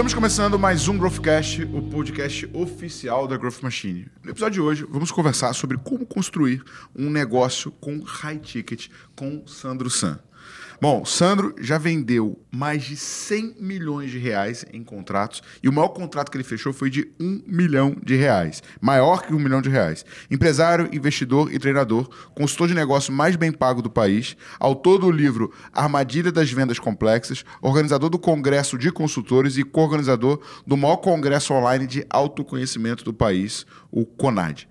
[0.00, 4.06] Estamos começando mais um Growthcast, o podcast oficial da Growth Machine.
[4.24, 6.64] No episódio de hoje, vamos conversar sobre como construir
[6.96, 10.18] um negócio com high ticket com Sandro San.
[10.82, 15.90] Bom, Sandro já vendeu mais de 100 milhões de reais em contratos e o maior
[15.90, 18.62] contrato que ele fechou foi de 1 milhão de reais.
[18.80, 20.06] Maior que 1 milhão de reais.
[20.30, 25.52] Empresário, investidor e treinador, consultor de negócio mais bem pago do país, autor do livro
[25.70, 31.86] Armadilha das Vendas Complexas, organizador do Congresso de Consultores e co-organizador do maior congresso online
[31.86, 34.69] de autoconhecimento do país, o CONAD.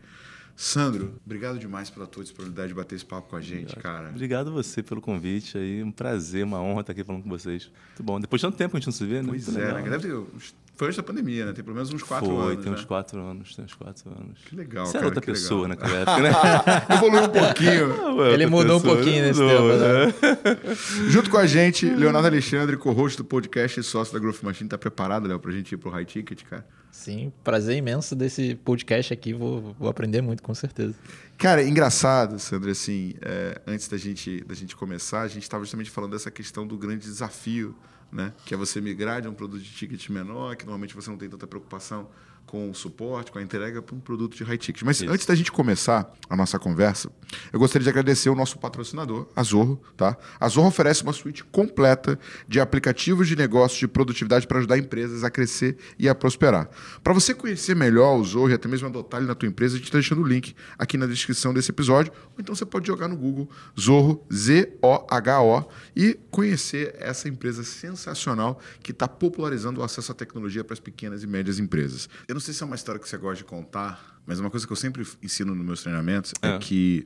[0.62, 4.10] Sandro, obrigado demais pela tua disponibilidade de bater esse papo com a gente, cara.
[4.10, 5.82] Obrigado você pelo convite aí.
[5.82, 7.72] Um prazer, uma honra estar aqui falando com vocês.
[7.88, 8.20] Muito bom.
[8.20, 9.30] Depois de tanto tempo a gente não se vê, né?
[9.30, 9.84] Pois Muito é, legal.
[9.84, 9.90] né?
[9.98, 10.42] Deve ter,
[10.80, 11.52] foi antes da pandemia, né?
[11.52, 12.64] Tem pelo menos uns quatro Foi, anos.
[12.64, 12.86] tem uns né?
[12.88, 14.40] quatro anos, tem uns quatro anos.
[14.46, 15.00] Que legal, Você cara.
[15.00, 15.90] era outra que pessoa legal.
[15.90, 16.86] naquela época, né?
[16.96, 18.16] Evoluiu um pouquinho.
[18.16, 20.06] Ué, Ele mudou um pouquinho nesse mudou, tempo, né?
[20.06, 20.76] né?
[21.10, 24.70] Junto com a gente, Leonardo Alexandre, co-host do podcast e sócio da Growth Machine.
[24.70, 26.66] Tá preparado, Léo, pra gente ir pro high ticket, cara?
[26.90, 29.34] Sim, prazer imenso desse podcast aqui.
[29.34, 30.96] Vou, vou aprender muito, com certeza.
[31.38, 35.92] Cara, engraçado, Sandro, assim, é, antes da gente, da gente começar, a gente estava justamente
[35.92, 37.76] falando dessa questão do grande desafio,
[38.12, 38.34] né?
[38.46, 41.30] Que é você migrar de um produto de ticket menor, que normalmente você não tem
[41.30, 42.10] tanta preocupação
[42.50, 44.82] com o suporte, com a entrega, para um produto de high ticket.
[44.82, 45.12] Mas Isso.
[45.12, 47.12] antes da gente começar a nossa conversa,
[47.54, 50.18] eu gostaria de agradecer o nosso patrocinador, a Zorro, tá?
[50.40, 55.24] A Zorro oferece uma suíte completa de aplicativos de negócios de produtividade para ajudar empresas
[55.24, 56.68] a crescer e a prosperar.
[57.04, 59.78] Para você conhecer melhor o Zorro e até mesmo adotar ele na tua empresa, a
[59.78, 63.08] gente está deixando o link aqui na descrição desse episódio, ou então você pode jogar
[63.08, 63.48] no Google
[63.80, 70.74] Zorro, Z-O-H-O, e conhecer essa empresa sensacional que está popularizando o acesso à tecnologia para
[70.74, 72.10] as pequenas e médias empresas.
[72.28, 74.66] Eu não sei se é uma história que você gosta de contar, mas uma coisa
[74.66, 76.58] que eu sempre ensino nos meus treinamentos é, É.
[76.58, 77.06] que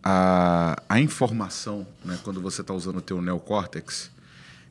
[0.00, 4.12] a, a informação, né, quando você está usando o teu neocórtex,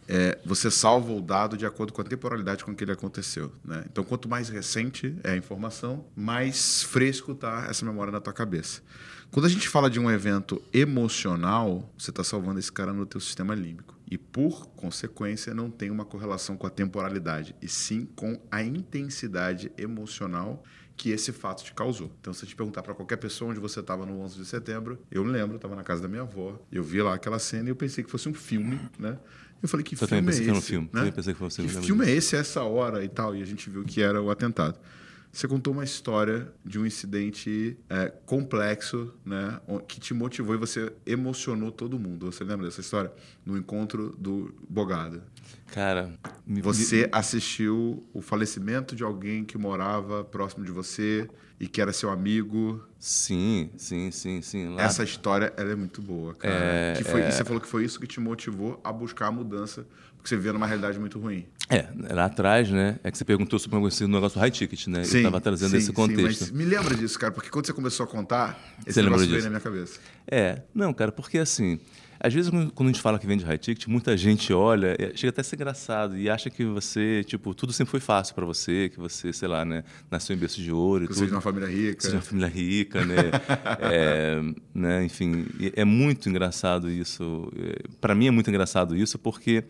[0.07, 3.51] é, você salva o dado de acordo com a temporalidade com que ele aconteceu.
[3.63, 3.83] Né?
[3.91, 8.81] Então, quanto mais recente é a informação, mais fresco está essa memória na tua cabeça.
[9.29, 13.19] Quando a gente fala de um evento emocional, você está salvando esse cara no teu
[13.19, 13.93] sistema límbico.
[14.09, 19.71] E, por consequência, não tem uma correlação com a temporalidade, e sim com a intensidade
[19.77, 20.63] emocional
[20.99, 22.11] que esse fato te causou.
[22.19, 24.99] Então, se eu te perguntar para qualquer pessoa onde você estava no 11 de setembro,
[25.09, 27.71] eu me lembro, estava na casa da minha avó, eu vi lá aquela cena e
[27.71, 29.17] eu pensei que fosse um filme, né?
[29.61, 30.41] Eu falei, que Eu filme é esse?
[30.43, 30.89] que era um filme.
[30.91, 31.03] Né?
[31.03, 31.07] Que
[31.79, 33.35] Que filme, é esse, essa hora e tal?
[33.35, 34.77] E a gente viu que era o atentado.
[35.31, 40.91] Você contou uma história de um incidente é, complexo, né, que te motivou e você
[41.05, 42.31] emocionou todo mundo.
[42.31, 43.11] Você lembra dessa história?
[43.45, 45.21] No encontro do Bogado.
[45.67, 46.11] Cara,
[46.45, 51.29] me, Você assistiu o falecimento de alguém que morava próximo de você
[51.59, 52.83] e que era seu amigo.
[52.97, 54.69] Sim, sim, sim, sim.
[54.69, 56.53] Lá, Essa história ela é muito boa, cara.
[56.53, 57.31] É, que foi, é.
[57.31, 59.85] Você falou que foi isso que te motivou a buscar a mudança,
[60.19, 61.45] porque você via numa realidade muito ruim.
[61.69, 62.99] É, lá atrás, né?
[63.03, 64.99] É que você perguntou sobre esse negócio do high ticket, né?
[64.99, 66.41] eu estava trazendo sim, esse sim, contexto.
[66.41, 69.43] mas me lembra disso, cara, porque quando você começou a contar, esse Você negócio veio
[69.43, 69.99] na minha cabeça.
[70.29, 71.79] É, não, cara, porque assim,
[72.19, 75.29] às vezes quando a gente fala que vende high ticket, muita gente olha, é, chega
[75.29, 78.89] até a ser engraçado e acha que você, tipo, tudo sempre foi fácil para você,
[78.89, 81.19] que você, sei lá, né, nasceu em berço de ouro e Que tudo.
[81.19, 82.01] você de uma família rica.
[82.01, 83.15] Seja uma família rica, né?
[83.81, 84.41] É,
[84.73, 85.05] né?
[85.05, 87.51] Enfim, é muito engraçado isso.
[88.01, 89.63] Para mim é muito engraçado isso porque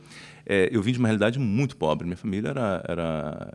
[0.50, 2.06] é, eu vim de uma realidade muito pobre.
[2.06, 3.50] Minha família era, era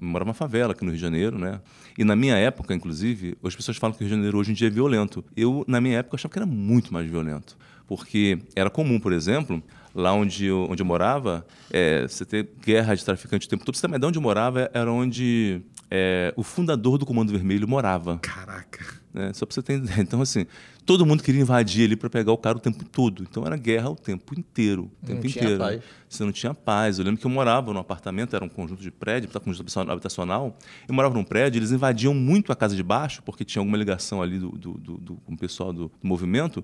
[0.00, 1.60] morava numa favela aqui no Rio de Janeiro, né?
[1.96, 4.54] E na minha época, inclusive, as pessoas falam que o Rio de Janeiro hoje em
[4.54, 5.24] dia é violento.
[5.36, 7.56] Eu, na minha época, achava que era muito mais violento.
[7.86, 9.62] Porque era comum, por exemplo,
[9.94, 13.76] lá onde eu, onde eu morava, é, você ter guerra de traficante o tempo todo.
[13.76, 18.18] Você também, de onde eu morava era onde é, o fundador do Comando Vermelho morava.
[18.18, 19.01] Caraca.
[19.12, 19.32] Né?
[19.32, 20.00] Só para você ter ideia.
[20.02, 20.46] Então, assim,
[20.86, 23.22] todo mundo queria invadir ali para pegar o cara o tempo todo.
[23.28, 24.84] Então, era guerra o tempo inteiro.
[24.84, 25.58] O Não tempo tinha inteiro.
[25.62, 25.82] paz.
[26.08, 26.98] Você não tinha paz.
[26.98, 30.56] Eu lembro que eu morava num apartamento, era um conjunto de prédio, um conjunto habitacional.
[30.86, 34.20] Eu morava num prédio, eles invadiam muito a casa de baixo, porque tinha alguma ligação
[34.20, 36.62] ali do, do, do- do- com o pessoal do, do movimento.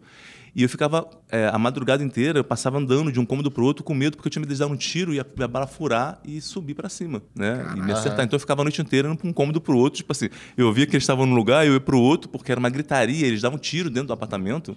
[0.55, 3.85] E eu ficava é, a madrugada inteira, eu passava andando de um cômodo para outro
[3.85, 6.19] com medo, porque eu tinha medo de dar um tiro e a, a bala furar
[6.25, 7.65] e subir para cima, né?
[7.77, 8.25] E me acertar.
[8.25, 9.99] Então eu ficava a noite inteira indo para um cômodo para o outro.
[9.99, 12.51] Tipo assim, eu via que eles estavam num lugar, eu ia para o outro, porque
[12.53, 14.77] era uma gritaria, eles davam tiro dentro do apartamento.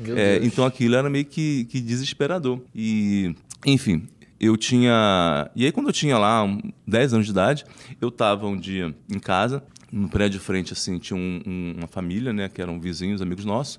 [0.00, 2.60] Meu É, então aquilo era meio que, que desesperador.
[2.74, 3.34] E,
[3.66, 4.06] enfim,
[4.40, 5.50] eu tinha.
[5.54, 7.64] E aí, quando eu tinha lá um, 10 anos de idade,
[8.00, 11.86] eu estava um dia em casa, no prédio de frente, assim, tinha um- um- uma
[11.86, 13.78] família, né, que eram vizinhos, amigos nossos.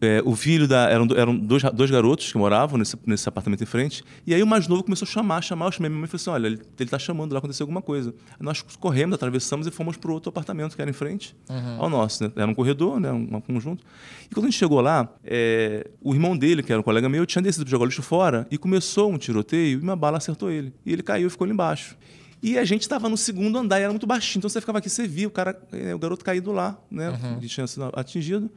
[0.00, 0.90] É, o filho da.
[0.90, 4.04] Eram, eram dois, dois garotos que moravam nesse, nesse apartamento em frente.
[4.26, 5.66] E aí o mais novo começou a chamar, chamar.
[5.66, 7.80] Eu chamei minha mãe e falei assim: olha, ele, ele tá chamando lá, aconteceu alguma
[7.80, 8.14] coisa.
[8.30, 11.34] Aí nós corremos, atravessamos e fomos para outro apartamento que era em frente
[11.78, 12.24] ao nosso.
[12.24, 12.32] Né?
[12.36, 13.10] Era um corredor, né?
[13.10, 13.82] um, um conjunto.
[14.30, 17.24] E quando a gente chegou lá, é, o irmão dele, que era um colega meu,
[17.24, 20.74] tinha descido para jogar lixo fora e começou um tiroteio e uma bala acertou ele.
[20.84, 21.96] E ele caiu e ficou ali embaixo.
[22.42, 24.40] E a gente estava no segundo andar e era muito baixinho.
[24.40, 27.18] Então você ficava aqui, você via o cara, é, o garoto caído lá, né?
[27.40, 28.50] Que tinha sido atingido.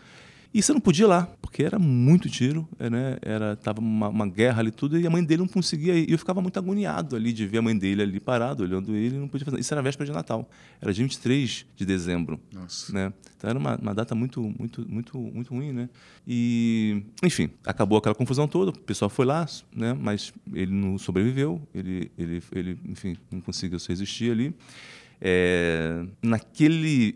[0.52, 3.18] E você não podia ir lá, porque era muito tiro, é, né?
[3.22, 6.10] Era, tava uma, uma guerra ali tudo, e a mãe dele não conseguia ir.
[6.10, 9.16] E eu ficava muito agoniado ali de ver a mãe dele ali parado, olhando ele,
[9.16, 9.60] e não podia fazer.
[9.60, 10.50] Isso era véspera de Natal.
[10.82, 12.40] Era dia 23 de dezembro.
[12.52, 12.92] Nossa.
[12.92, 13.14] Né?
[13.38, 15.90] Então era uma, uma data muito, muito, muito, muito ruim, né?
[16.28, 19.94] E, enfim, acabou aquela confusão toda, o pessoal foi lá, né?
[19.94, 24.56] Mas ele não sobreviveu, ele, ele, ele enfim, não conseguiu se resistir ali.
[25.22, 27.16] É, naquele,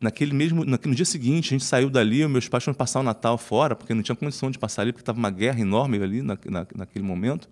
[0.00, 3.02] naquele mesmo, naquele, no dia seguinte, a gente saiu dali, meus pais foram passar o
[3.02, 6.20] Natal fora, porque não tinha condição de passar ali, porque estava uma guerra enorme ali
[6.22, 7.48] na, na- naquele momento.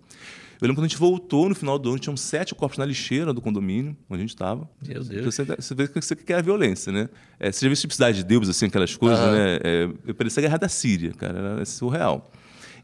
[0.61, 3.33] Eu lembro quando a gente voltou no final do ano, tinham sete corpos na lixeira
[3.33, 4.69] do condomínio, onde a gente estava.
[4.87, 5.25] Meu Deus.
[5.25, 7.09] Você, você vê que você que é a violência, né?
[7.39, 9.59] É, você já viu tipo Cidade de Deus, assim, aquelas coisas, né?
[9.63, 12.31] É, eu parecia a guerra da Síria, cara, era surreal.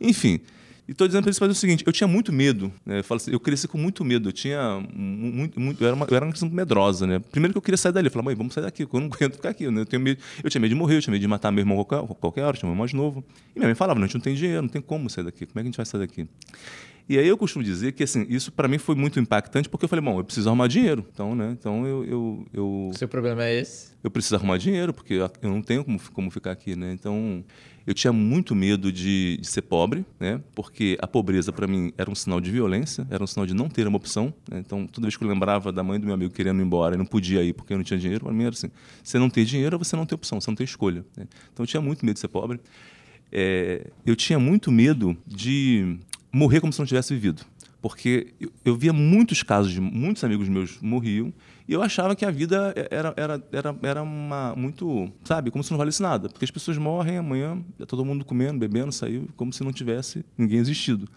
[0.01, 0.39] Enfim,
[0.89, 2.99] e estou dizendo para eles fazer o seguinte: eu tinha muito medo, né?
[2.99, 5.95] eu, falo assim, eu cresci com muito medo, eu tinha mu- muito, muito eu, era
[5.95, 7.19] uma, eu era uma criança medrosa, né?
[7.31, 9.33] Primeiro que eu queria sair dali, eu falei, mãe, vamos sair daqui, eu não aguento
[9.35, 9.81] ficar aqui, né?
[9.81, 11.83] Eu, tenho medo, eu tinha medo de morrer, eu tinha medo de matar meu irmão
[11.83, 13.23] qualquer, qualquer hora, eu tinha um irmão mais novo.
[13.55, 15.45] E minha mãe falava, não, a gente não tem dinheiro, não tem como sair daqui,
[15.45, 16.27] como é que a gente vai sair daqui?
[17.09, 19.89] E aí eu costumo dizer que assim, isso para mim foi muito impactante, porque eu
[19.89, 21.03] falei, bom, eu preciso arrumar dinheiro.
[21.11, 21.49] Então, né?
[21.59, 23.89] Então eu, eu, eu, seu problema é esse?
[24.03, 26.91] eu preciso arrumar dinheiro, porque eu eu não tenho como, como ficar aqui, né?
[26.93, 27.43] Então,
[27.85, 30.41] eu tinha muito medo de, de ser pobre, né?
[30.53, 33.67] Porque a pobreza, para mim, era um sinal de violência, era um sinal de não
[33.67, 34.33] ter uma opção.
[34.49, 34.59] né?
[34.59, 36.97] Então, toda vez que eu lembrava da mãe do meu amigo querendo ir embora e
[36.97, 38.69] não podia ir porque eu não tinha dinheiro, para mim era assim:
[39.03, 41.03] você não tem dinheiro, você não tem opção, você não tem escolha.
[41.17, 41.25] né?
[41.51, 42.59] Então, eu tinha muito medo de ser pobre.
[43.31, 45.99] É, eu tinha muito medo de
[46.31, 47.43] morrer como se não tivesse vivido.
[47.81, 51.33] Porque eu, eu via muitos casos de muitos amigos meus morriam
[51.67, 55.69] e eu achava que a vida era, era, era, era uma, muito, sabe, como se
[55.71, 56.27] não valesse nada.
[56.27, 60.25] Porque as pessoas morrem amanhã, tá todo mundo comendo, bebendo, saiu, como se não tivesse
[60.37, 61.07] ninguém existido.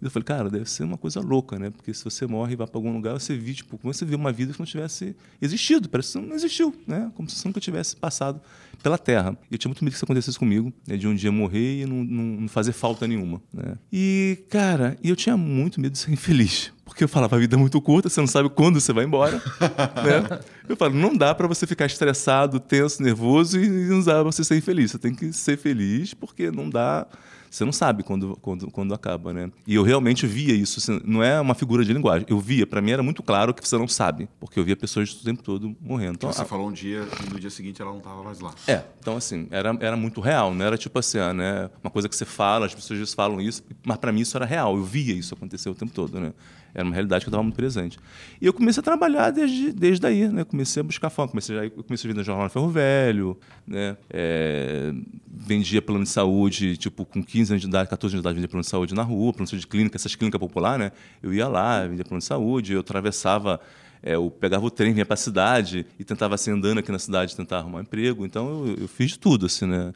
[0.00, 1.70] E eu falei, cara, deve ser uma coisa louca, né?
[1.70, 4.14] Porque se você morre e vai para algum lugar, você vê, tipo, como você vê
[4.14, 7.10] uma vida que não tivesse existido, parece que não existiu, né?
[7.14, 8.40] Como se você nunca tivesse passado
[8.82, 9.36] pela Terra.
[9.50, 10.96] E eu tinha muito medo que isso acontecesse comigo, né?
[10.96, 13.76] de um dia morrer e não, não, não fazer falta nenhuma, né?
[13.92, 16.72] E, cara, eu tinha muito medo de ser infeliz.
[16.84, 19.36] Porque eu falava, a vida é muito curta, você não sabe quando você vai embora.
[20.02, 20.40] né?
[20.68, 24.42] Eu falo, não dá para você ficar estressado, tenso, nervoso e não dá pra você
[24.42, 24.92] ser infeliz.
[24.92, 27.06] Você tem que ser feliz porque não dá.
[27.50, 29.50] Você não sabe quando, quando, quando acaba, né?
[29.66, 30.78] E eu realmente via isso.
[30.80, 32.26] assim, não é uma figura de linguagem.
[32.28, 34.28] Eu via, para mim era muito claro que você não sabe.
[34.38, 36.14] Porque eu via pessoas o tempo todo morrendo.
[36.16, 38.52] Então, Você a- falou um dia e no dia seguinte ela não estava mais lá.
[38.66, 42.08] é, então assim, era, era muito real, não era tipo assim, ah, né, uma coisa
[42.08, 45.14] que você fala, as pessoas falam isso, mas para mim isso era real, eu via
[45.14, 46.32] isso acontecer o tempo todo, né?
[46.74, 47.98] Era uma realidade que eu estava muito presente.
[48.40, 50.44] E eu comecei a trabalhar desde, desde daí, né?
[50.44, 53.96] Comecei a buscar fama, comecei a, comecei a vender jornal no Ferro Velho, né?
[54.10, 54.92] É,
[55.26, 58.48] vendia plano de saúde, tipo, com 15 anos de idade, 14 anos de idade, vendia
[58.48, 60.92] plano de saúde na rua, plano de saúde de clínica, essas clínicas populares, né?
[61.22, 63.60] Eu ia lá, vendia plano de saúde, eu atravessava
[64.02, 66.98] é, eu pegava o trem, vinha para a cidade e tentava assim, andando aqui na
[66.98, 68.24] cidade, tentar arrumar um emprego.
[68.24, 69.92] Então eu, eu fiz de tudo, assim, né?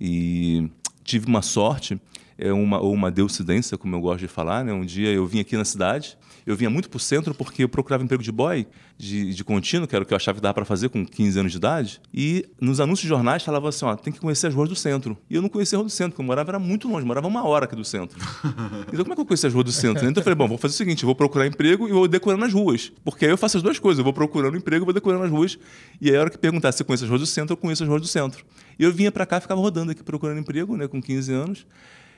[0.00, 0.68] E
[1.04, 2.00] tive uma sorte,
[2.42, 4.72] é uma, ou uma deucidência, como eu gosto de falar, né?
[4.72, 7.68] Um dia eu vim aqui na cidade, eu vinha muito para o centro porque eu
[7.68, 8.66] procurava emprego de boy,
[8.98, 11.38] de, de contínuo, que era o que eu achava que dava para fazer com 15
[11.38, 12.00] anos de idade.
[12.12, 15.16] E nos anúncios de jornais falava assim, ó, tem que conhecer as ruas do centro.
[15.30, 17.28] E eu não conhecia a rua do centro, porque eu morava era muito longe, morava
[17.28, 18.18] uma hora aqui do centro.
[18.92, 20.06] Então como é que eu conheço as ruas do centro?
[20.06, 22.52] Então eu falei, bom, vou fazer o seguinte, vou procurar emprego e vou decorando as
[22.52, 22.92] ruas.
[23.04, 25.30] Porque aí eu faço as duas coisas, eu vou procurando emprego e vou decorando as
[25.30, 25.58] ruas.
[26.00, 27.88] E aí a hora que perguntar se conheço as ruas do centro, eu conheço as
[27.88, 28.44] ruas do centro.
[28.78, 31.66] E eu vinha para cá, ficava rodando aqui procurando emprego, né, com 15 anos.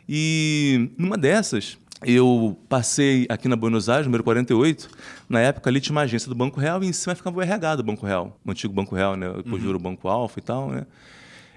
[0.09, 4.89] E numa dessas, eu passei aqui na Buenos Aires, número 48.
[5.29, 7.77] Na época ali tinha uma agência do Banco Real e em cima ficava o RH
[7.77, 9.33] do Banco Real, o antigo Banco Real, né?
[9.37, 10.87] Depois virou o Banco Alfa e tal, né?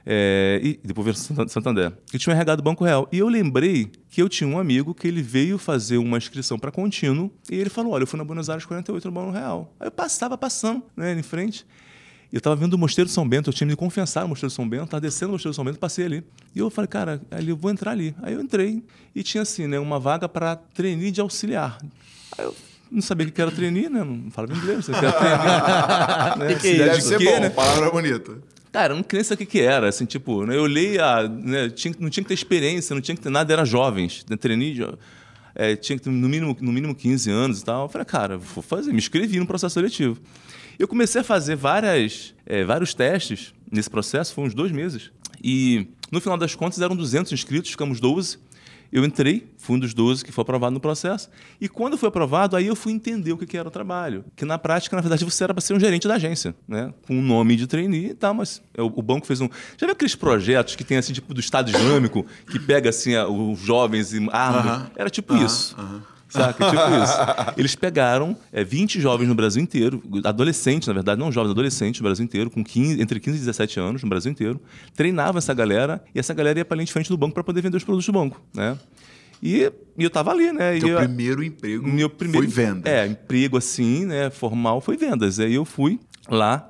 [0.10, 1.92] É, e depois veio Santan- Santander.
[2.14, 3.10] E tinha um RH do Banco Real.
[3.12, 6.72] E eu lembrei que eu tinha um amigo que ele veio fazer uma inscrição para
[6.72, 9.74] contínuo e ele falou: Olha, eu fui na Buenos Aires 48 no Banco Real.
[9.78, 11.66] Aí eu passava passando, né, em frente.
[12.32, 14.56] Eu estava vendo o Mosteiro de São Bento, eu tinha me confessar no Mosteiro de
[14.56, 16.24] São Bento, estava descendo no Mosteiro de São Bento, passei ali.
[16.54, 18.14] E eu falei, cara, ali eu vou entrar ali.
[18.22, 18.84] Aí eu entrei
[19.16, 21.78] e tinha assim, né, uma vaga para trainee de auxiliar.
[22.38, 22.54] Aí eu
[22.92, 24.04] não sabia o que era trainee, né?
[24.04, 26.40] Não falava inglês, não sabia o que era trainee.
[26.50, 26.56] né?
[26.56, 27.50] Que que é Deve de ser quê, bom, né?
[27.50, 28.38] palavra bonita.
[28.72, 31.28] Cara, eu não queria saber o que, que era, assim, tipo, né, eu olhei a.
[31.28, 34.36] Né, tinha, não tinha que ter experiência, não tinha que ter nada, era jovens, né,
[34.38, 34.98] trainee, jo-
[35.56, 37.84] é, tinha que ter no mínimo, no mínimo 15 anos e tal.
[37.86, 40.20] Eu falei, cara, vou fazer, me inscrevi no processo seletivo.
[40.80, 45.12] Eu comecei a fazer várias, é, vários testes nesse processo, foi uns dois meses.
[45.44, 48.40] E no final das contas eram 200 inscritos, ficamos 12.
[48.90, 51.30] Eu entrei, fui um dos 12 que foi aprovado no processo.
[51.60, 54.24] E quando foi aprovado, aí eu fui entender o que era o trabalho.
[54.36, 56.94] Que na prática, na verdade, você era para ser um gerente da agência, né?
[57.06, 59.50] Com o nome de trainee e tal, mas é, o, banco fez um.
[59.78, 63.60] Já viu aqueles projetos que tem assim, tipo, do Estado Islâmico, que pega assim os
[63.60, 64.66] jovens e armas?
[64.66, 64.92] Aham.
[64.96, 65.76] Era tipo Aham, isso.
[65.78, 66.17] aham.
[66.30, 66.70] Saca?
[66.70, 67.54] Tipo isso.
[67.58, 72.06] Eles pegaram é, 20 jovens no Brasil inteiro, adolescentes, na verdade, não jovens, adolescentes no
[72.06, 74.62] Brasil inteiro, com 15, entre 15 e 17 anos no Brasil inteiro,
[74.96, 77.44] treinavam essa galera e essa galera ia para a linha de frente do banco para
[77.44, 78.78] poder vender os produtos do banco, né?
[79.42, 80.80] E, e eu tava ali, né?
[80.80, 82.90] Teu e eu, primeiro emprego meu primeiro, foi venda.
[82.90, 84.30] É, emprego assim, né?
[84.30, 85.40] Formal foi vendas.
[85.40, 86.68] Aí eu fui lá,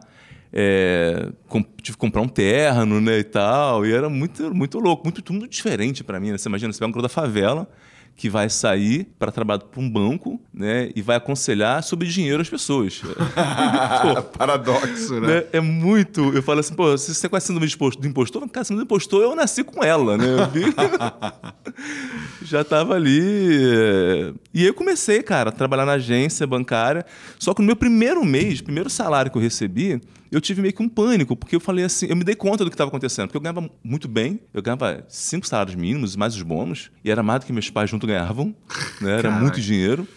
[0.52, 3.20] é, com, tive que comprar um terno, né?
[3.20, 3.86] E tal.
[3.86, 6.32] E era muito, muito louco, muito tudo diferente para mim.
[6.32, 6.38] Né?
[6.38, 7.70] Você imagina, você pega um da favela
[8.18, 12.50] que vai sair para trabalhar para um banco, né, e vai aconselhar sobre dinheiro às
[12.50, 13.00] pessoas.
[14.02, 15.28] Pô, Paradoxo, né?
[15.28, 15.44] né?
[15.54, 16.34] É muito.
[16.34, 17.70] Eu falo assim, pô, se você conhece síndrome
[18.00, 20.26] do impostor, cara, síndrome do impostor, eu nasci com ela, né?
[20.26, 20.64] Eu vi...
[22.42, 23.62] Já tava ali.
[23.64, 24.34] é.
[24.52, 27.06] E aí eu comecei, cara, a trabalhar na agência bancária.
[27.38, 30.81] Só que no meu primeiro mês, primeiro salário que eu recebi, eu tive meio que
[30.84, 33.38] um pânico, porque eu falei assim, eu me dei conta do que estava acontecendo, porque
[33.38, 37.39] eu ganhava muito bem, eu ganhava cinco salários mínimos, mais os bônus, e era mais
[37.41, 38.55] do que meus pais junto ganhavam,
[39.01, 39.17] né?
[39.19, 40.07] Era muito dinheiro.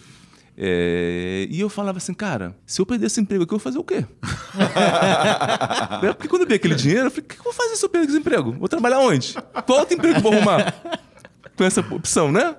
[0.57, 3.79] É, E eu falava assim, cara, se eu perder esse emprego aqui, eu vou fazer
[3.79, 4.05] o quê?
[6.03, 7.85] É, Porque quando eu vi aquele dinheiro, eu falei, o que eu vou fazer se
[7.85, 8.51] eu perder esse emprego?
[8.53, 9.33] Vou trabalhar onde?
[9.65, 10.73] Qual outro emprego eu vou arrumar?
[11.57, 12.55] Com essa opção, né?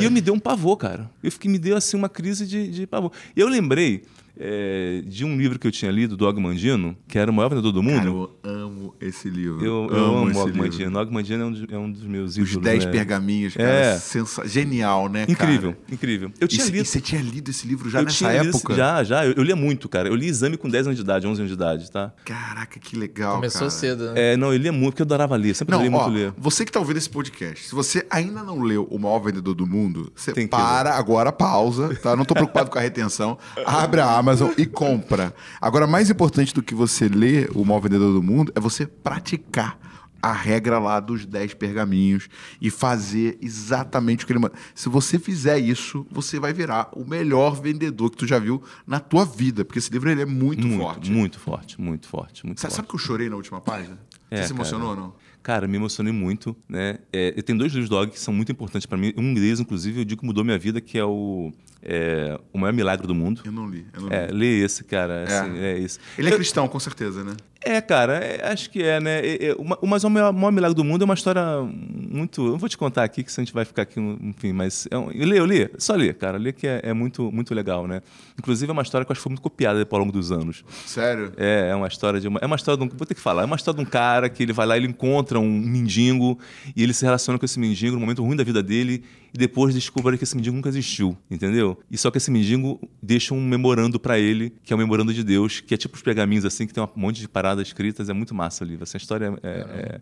[0.00, 1.10] E eu me deu um pavor, cara.
[1.22, 3.12] Eu fiquei, me deu assim uma crise de, de pavor.
[3.36, 4.04] E eu lembrei
[4.38, 7.48] é, de um livro que eu tinha lido, do Og Mandino, que era o maior
[7.50, 7.96] vendedor do mundo.
[7.96, 8.30] Cara, eu
[8.64, 9.64] amo esse livro.
[9.64, 10.62] eu, eu amo, esse o Og livro.
[10.62, 10.98] Mandino.
[10.98, 12.62] O Og Mandino é um dos, é um dos meus Os ídolos.
[12.64, 12.90] 10 né?
[12.90, 13.68] pergaminhos, cara.
[13.68, 13.98] É.
[13.98, 15.84] sensa- Genial, né, Incrível, cara?
[15.92, 16.32] incrível.
[16.40, 16.82] Eu E tinha cê- lido.
[16.82, 18.74] E você tinha lido esse livro já eu nessa tinha lido esse- época?
[18.74, 19.26] Já, já.
[19.26, 20.08] Eu, eu lia muito, cara.
[20.08, 22.12] Eu li exame com 10 anos de idade, 11 anos de idade, tá?
[22.24, 23.70] Caraca, que legal, Começou cara.
[23.70, 24.32] cedo, né?
[24.32, 25.54] É, não, eu lia muito, porque eu adorava ler.
[25.54, 26.32] Sempre Não, li muito ó, ler.
[26.36, 29.66] você que tá ouvindo esse podcast, se você ainda não leu O Maior Vendedor do
[29.66, 32.14] Mundo, você Tem que para agora, pausa, tá?
[32.16, 33.38] Não tô preocupado com a retenção.
[33.64, 35.34] Abre a Amazon e compra.
[35.60, 39.78] Agora, mais importante do que você ler O Maior Vendedor do Mundo é você praticar
[40.22, 42.28] a regra lá dos 10 pergaminhos
[42.58, 44.54] e fazer exatamente o que ele manda.
[44.74, 48.98] Se você fizer isso, você vai virar o melhor vendedor que tu já viu na
[48.98, 51.10] tua vida, porque esse livro ele é muito, Muito, forte.
[51.12, 52.76] muito forte, muito forte, muito Sabe, forte.
[52.76, 53.98] sabe que eu chorei na última página?
[54.30, 54.56] É, você se cara.
[54.56, 55.14] emocionou ou não?
[55.42, 57.00] Cara, me emocionei muito, né?
[57.12, 59.12] É, eu tenho dois livros do Og que são muito importantes para mim.
[59.18, 61.52] Um deles, inclusive, eu digo que mudou minha vida, que é o,
[61.84, 63.42] é, o Maior Milagre do Mundo.
[63.44, 63.86] Eu não li.
[63.92, 64.14] Eu não li.
[64.14, 65.24] É, lê esse, cara.
[65.24, 65.78] Assim, é.
[65.78, 65.98] isso.
[66.18, 67.34] Ele é cristão, com certeza, né?
[67.66, 69.20] É, cara, é, acho que é, né?
[69.20, 72.46] É, é, uma- mas o maior, maior milagre do mundo é uma história muito.
[72.46, 74.86] Eu vou te contar aqui, que senão a gente vai ficar aqui, enfim, mas.
[74.90, 76.36] É um, eu li, eu li, só li, cara.
[76.36, 78.02] Li que é, é muito, muito legal, né?
[78.38, 80.62] Inclusive, é uma história que eu acho que foi muito copiada ao longo dos anos.
[80.84, 81.32] Sério?
[81.38, 82.38] É, é uma história de uma.
[82.40, 82.96] É uma história de um.
[82.96, 83.42] Vou ter que falar.
[83.42, 86.38] É uma história de um cara que ele vai lá, ele encontra um mendigo
[86.76, 89.74] e ele se relaciona com esse mendigo no momento ruim da vida dele e depois
[89.74, 91.73] descobre que esse mendigo nunca existiu, entendeu?
[91.90, 95.22] E só que esse mendigo deixa um memorando pra ele, que é o memorando de
[95.24, 98.08] Deus, que é tipo os pergaminhos assim, que tem um monte de paradas escritas.
[98.08, 98.82] É muito massa o livro.
[98.84, 99.48] Essa história é.
[99.48, 100.00] é-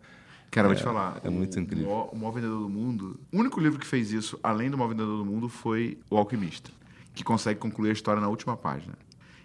[0.51, 1.19] Cara, vou te falar.
[1.25, 1.89] é muito o, incrível.
[1.89, 3.19] O o Maior Vendedor do Mundo.
[3.33, 6.71] O único livro que fez isso, além do Maior Vendedor do Mundo, foi O Alquimista,
[7.15, 8.93] que consegue concluir a história na última página.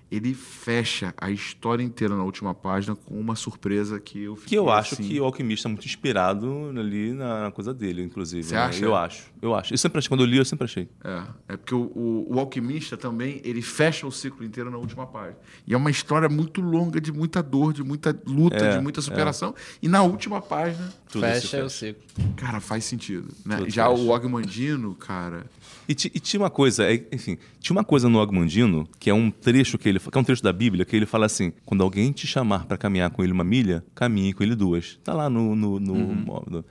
[0.10, 4.56] Ele fecha a história inteira na última página com uma surpresa que eu fiquei que
[4.56, 8.44] eu acho assim, que o alquimista é muito inspirado ali na, na coisa dele, inclusive.
[8.44, 8.62] Você né?
[8.62, 8.86] acha?
[8.86, 9.74] Eu acho, eu acho.
[9.74, 10.90] Eu sempre achei, quando eu li, eu sempre achei.
[11.04, 15.06] É, é porque o, o, o Alquimista também, ele fecha o ciclo inteiro na última
[15.06, 15.38] página.
[15.66, 19.02] E é uma história muito longa, de muita dor, de muita luta, É, de muita
[19.02, 19.54] superação.
[19.82, 22.04] E na última página, Tudo se Fecha o ciclo.
[22.36, 23.28] cara, faz sentido.
[23.46, 23.66] Né?
[23.68, 24.02] Já fecha.
[24.02, 25.46] o Ogmandino, cara...
[25.88, 29.32] E, e tinha uma coisa, é, enfim, tinha uma coisa no Ogmandino, que é um
[29.32, 32.12] trecho que ele, que é um trecho da Bíblia, que ele fala assim: quando alguém
[32.12, 35.00] te chamar para caminhar com ele uma milha, caminhe com ele duas.
[35.04, 36.66] Tá lá no, no, no móvel.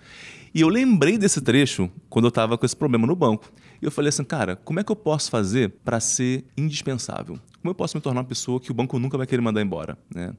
[0.55, 3.51] E eu lembrei desse trecho quando eu tava com esse problema no banco.
[3.81, 7.39] E eu falei assim, cara, como é que eu posso fazer para ser indispensável?
[7.61, 9.99] Como eu posso me tornar uma pessoa que o banco nunca vai querer mandar embora,
[10.15, 10.33] né?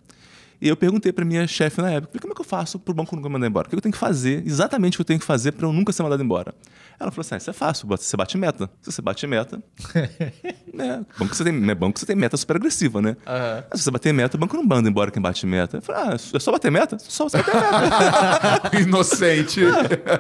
[0.60, 2.96] E eu perguntei para minha chefe na época, como é que eu faço para o
[2.96, 3.68] banco nunca me mandar embora?
[3.68, 5.72] O que eu tenho que fazer, exatamente o que eu tenho que fazer para eu
[5.72, 6.56] nunca ser mandado embora?
[7.00, 8.70] Ela falou assim, ah, isso é fácil, você bate meta.
[8.82, 9.62] Se você bate meta,
[10.74, 11.06] né?
[11.18, 11.76] Banco você tem, né?
[11.76, 13.16] banco você tem meta super agressiva, né?
[13.26, 15.78] Ah, Se você bater meta, o banco não manda embora quem bate meta.
[15.78, 16.98] Eu falei, ah, é só bater meta?
[17.00, 18.78] Só você bater meta.
[18.82, 19.62] Inocente.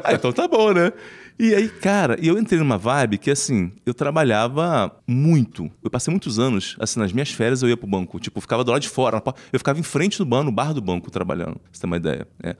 [0.04, 0.92] ah, então tá bom, né?
[1.40, 5.70] E aí, cara, e eu entrei numa vibe que, assim, eu trabalhava muito.
[5.84, 8.20] Eu passei muitos anos, assim, nas minhas férias eu ia pro banco.
[8.20, 9.22] Tipo, eu ficava do lado de fora.
[9.54, 11.54] Eu ficava em frente do banco, no bar do banco, trabalhando.
[11.60, 12.28] Pra você ter uma ideia.
[12.44, 12.56] né?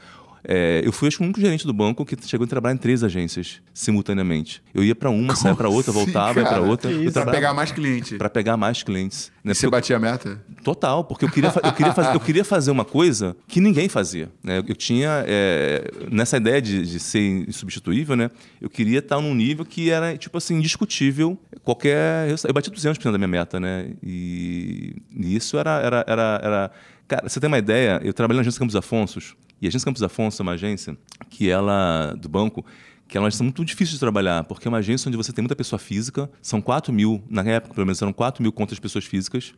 [0.50, 2.78] É, eu fui, acho que, o único gerente do banco que chegou a trabalhar em
[2.78, 4.64] três agências simultaneamente.
[4.74, 6.62] Eu ia pra uma, saía pra outra, assim, voltava, ia pra cara?
[6.62, 6.90] outra.
[6.90, 8.16] Trabalhava pegar mais cliente.
[8.16, 9.32] pra pegar mais clientes.
[9.44, 9.54] Né?
[9.54, 10.42] Você batia a meta?
[10.64, 14.30] Total, porque eu queria, eu, queria fazer, eu queria fazer uma coisa que ninguém fazia.
[14.42, 14.64] Né?
[14.66, 18.32] Eu tinha, é, nessa ideia de, de ser insubstituível, né?
[18.62, 21.38] eu queria estar num nível que era, tipo assim, indiscutível.
[21.64, 22.30] Qualquer.
[22.30, 23.92] Eu bati 200% da minha meta, né?
[24.02, 26.72] E, e isso era, era, era, era.
[27.08, 28.00] Cara, você tem uma ideia?
[28.04, 30.98] Eu trabalhei na agência Campos Afonsos, e a agência Campos Afonso é uma agência
[31.30, 32.66] que ela, do banco,
[33.08, 35.42] que é uma agência muito difícil de trabalhar, porque é uma agência onde você tem
[35.42, 38.82] muita pessoa física, são 4 mil, na época pelo menos eram 4 mil contas de
[38.82, 39.54] pessoas físicas,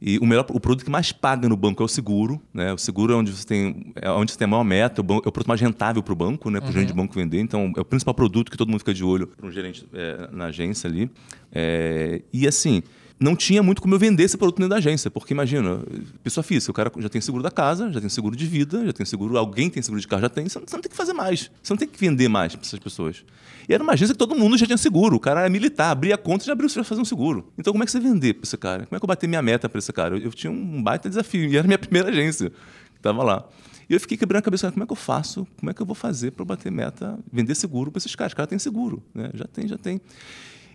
[0.00, 2.72] e o melhor, o produto que mais paga no banco é o seguro, né?
[2.72, 5.04] O seguro é onde você tem, é onde você tem a maior meta, é o,
[5.04, 6.60] produto mais rentável para o banco, né?
[6.60, 7.40] Para o gerente de banco vender.
[7.40, 10.28] Então é o principal produto que todo mundo fica de olho para um gerente é,
[10.30, 11.10] na agência ali.
[11.50, 12.80] É, e assim,
[13.20, 15.80] não tinha muito como eu vender esse produto dentro da agência, porque imagina,
[16.22, 18.92] pessoa física, o cara já tem seguro da casa, já tem seguro de vida, já
[18.92, 20.96] tem seguro, alguém tem seguro de carro, já tem, você não, você não tem que
[20.96, 23.24] fazer mais, você não tem que vender mais para essas pessoas.
[23.68, 26.14] E era uma agência que todo mundo já tinha seguro, o cara era militar, abria
[26.14, 27.52] a conta e já abriu para fazer um seguro.
[27.58, 28.86] Então como é que você vender para esse cara?
[28.86, 30.16] Como é que eu bater minha meta para esse cara?
[30.16, 33.44] Eu, eu, tinha um baita desafio, e era a minha primeira agência que estava lá.
[33.90, 35.46] E eu fiquei quebrando a cabeça, como é que eu faço?
[35.58, 38.32] Como é que eu vou fazer para bater meta, vender seguro para esses caras?
[38.32, 39.30] Os caras têm seguro, né?
[39.32, 40.00] Já tem, já tem.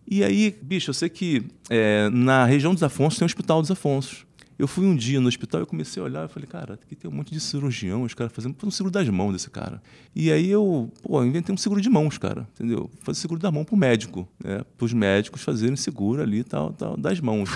[0.07, 3.71] E aí, bicho, eu sei que é, na região dos Afonsos tem o Hospital dos
[3.71, 4.25] Afonsos.
[4.57, 7.09] Eu fui um dia no hospital e comecei a olhar e falei, cara, aqui tem
[7.09, 9.81] um monte de cirurgião, os caras fazendo um seguro das mãos desse cara.
[10.15, 12.89] E aí eu, pô, inventei um seguro de mãos, cara, entendeu?
[13.01, 14.61] Fazer seguro da mão pro médico, né?
[14.77, 17.49] Para os médicos fazerem seguro ali tal, tal das mãos.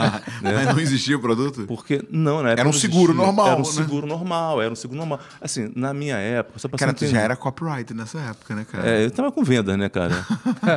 [0.42, 0.52] né?
[0.54, 1.66] Mas não existia o produto?
[1.66, 3.64] Porque, não, na época Era um seguro normal, Era um né?
[3.64, 5.20] seguro normal, era um seguro normal.
[5.40, 8.88] Assim, na minha época, só pra Cara, tu já era copyright nessa época, né, cara?
[8.88, 10.26] é, eu tava com vendas, né, cara?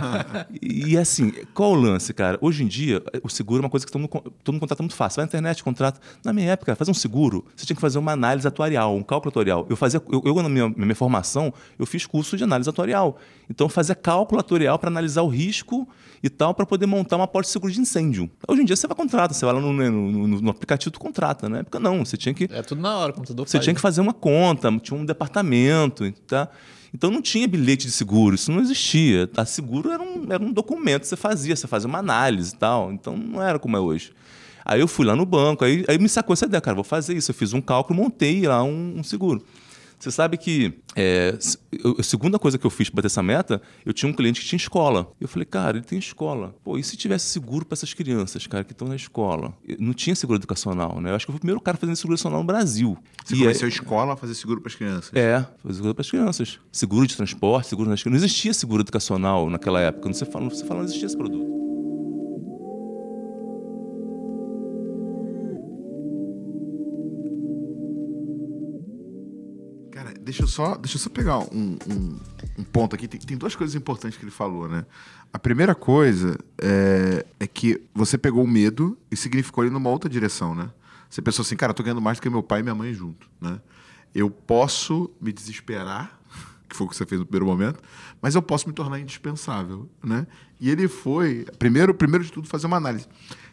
[0.62, 2.38] e assim, qual o lance, cara?
[2.42, 4.96] Hoje em dia, o seguro é uma coisa que todo mundo, todo mundo contrata muito
[4.96, 5.18] fácil.
[5.18, 6.00] Vai na internet, contrata.
[6.24, 9.30] Na minha época, fazer um seguro, você tinha que fazer uma análise atuarial, um cálculo
[9.30, 9.66] atuarial.
[9.70, 13.18] Eu fazia, eu, eu, na minha, minha formação, eu fiz curso de análise atuarial.
[13.50, 15.88] Então, eu fazia cálculo atuarial para analisar o risco
[16.24, 18.30] e tal, para poder montar uma apólice de seguro de incêndio.
[18.48, 21.00] Hoje em dia, você vai contratar, você vai lá no, no, no- no aplicativo, tu
[21.00, 21.50] contrata.
[21.50, 22.06] Na época, não.
[22.06, 23.76] Você tinha que É tudo na hora, o computador você faz, tinha né?
[23.76, 26.48] que fazer uma conta, tinha um departamento, tá?
[26.94, 29.28] Então não tinha bilhete de seguro, isso não existia.
[29.36, 32.58] A seguro era um, era um documento que você fazia, você fazia uma análise e
[32.58, 32.92] tal.
[32.94, 34.14] Então não era como é hoje.
[34.66, 37.16] Aí eu fui lá no banco, aí, aí me sacou essa ideia, cara, vou fazer
[37.16, 37.32] isso.
[37.32, 39.44] Eu fiz um cálculo, montei lá um, um seguro.
[40.00, 41.34] Você sabe que é,
[41.98, 44.46] a segunda coisa que eu fiz para bater essa meta, eu tinha um cliente que
[44.48, 45.10] tinha escola.
[45.20, 46.54] Eu falei, cara, ele tem escola.
[46.62, 49.54] Pô, e se tivesse seguro para essas crianças, cara, que estão na escola?
[49.66, 51.12] Eu- Não tinha seguro educacional, né?
[51.12, 52.98] Eu acho que eu fui o primeiro cara fazendo seguro educacional no Brasil.
[53.24, 55.12] Você E conheceu é- a escola a fazer seguro para as crianças?
[55.14, 56.60] é, fazer seguro para as crianças.
[56.70, 58.22] Seguro de transporte, seguro nas crianças.
[58.22, 60.06] Não existia seguro educacional naquela época.
[60.10, 61.73] Não você fala, você fala, não existia esse produto.
[70.24, 72.20] Deixa eu só, deixa eu só pegar um, um,
[72.58, 73.08] um ponto aqui.
[73.08, 74.86] Tem, tem duas coisas importantes que ele falou, né?
[75.32, 80.10] A primeira coisa é, é que você pegou o medo e significou ele numa outra
[80.10, 80.70] direção, né?
[81.10, 82.94] Você pensou assim, cara, eu tô ganhando mais do que meu pai e minha mãe
[82.94, 83.60] junto, né?
[84.16, 86.20] Eu posso me desesperar,
[86.70, 87.80] que foi o que você fez no primeiro momento,
[88.22, 90.26] mas eu posso me tornar indispensável, né?
[90.60, 93.08] E ele foi, primeiro, primeiro de tudo, fazer uma análise.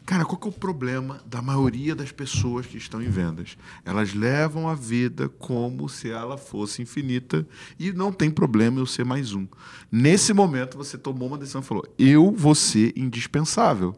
[0.06, 3.56] Cara, qual que é o problema da maioria das pessoas que estão em vendas?
[3.84, 7.46] Elas levam a vida como se ela fosse infinita
[7.78, 9.46] e não tem problema eu ser mais um.
[9.90, 13.94] Nesse momento, você tomou uma decisão e falou: eu vou ser indispensável.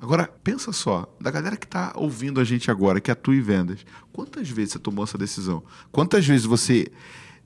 [0.00, 3.86] Agora, pensa só, da galera que está ouvindo a gente agora, que atua em vendas,
[4.12, 5.62] quantas vezes você tomou essa decisão?
[5.90, 6.88] Quantas vezes você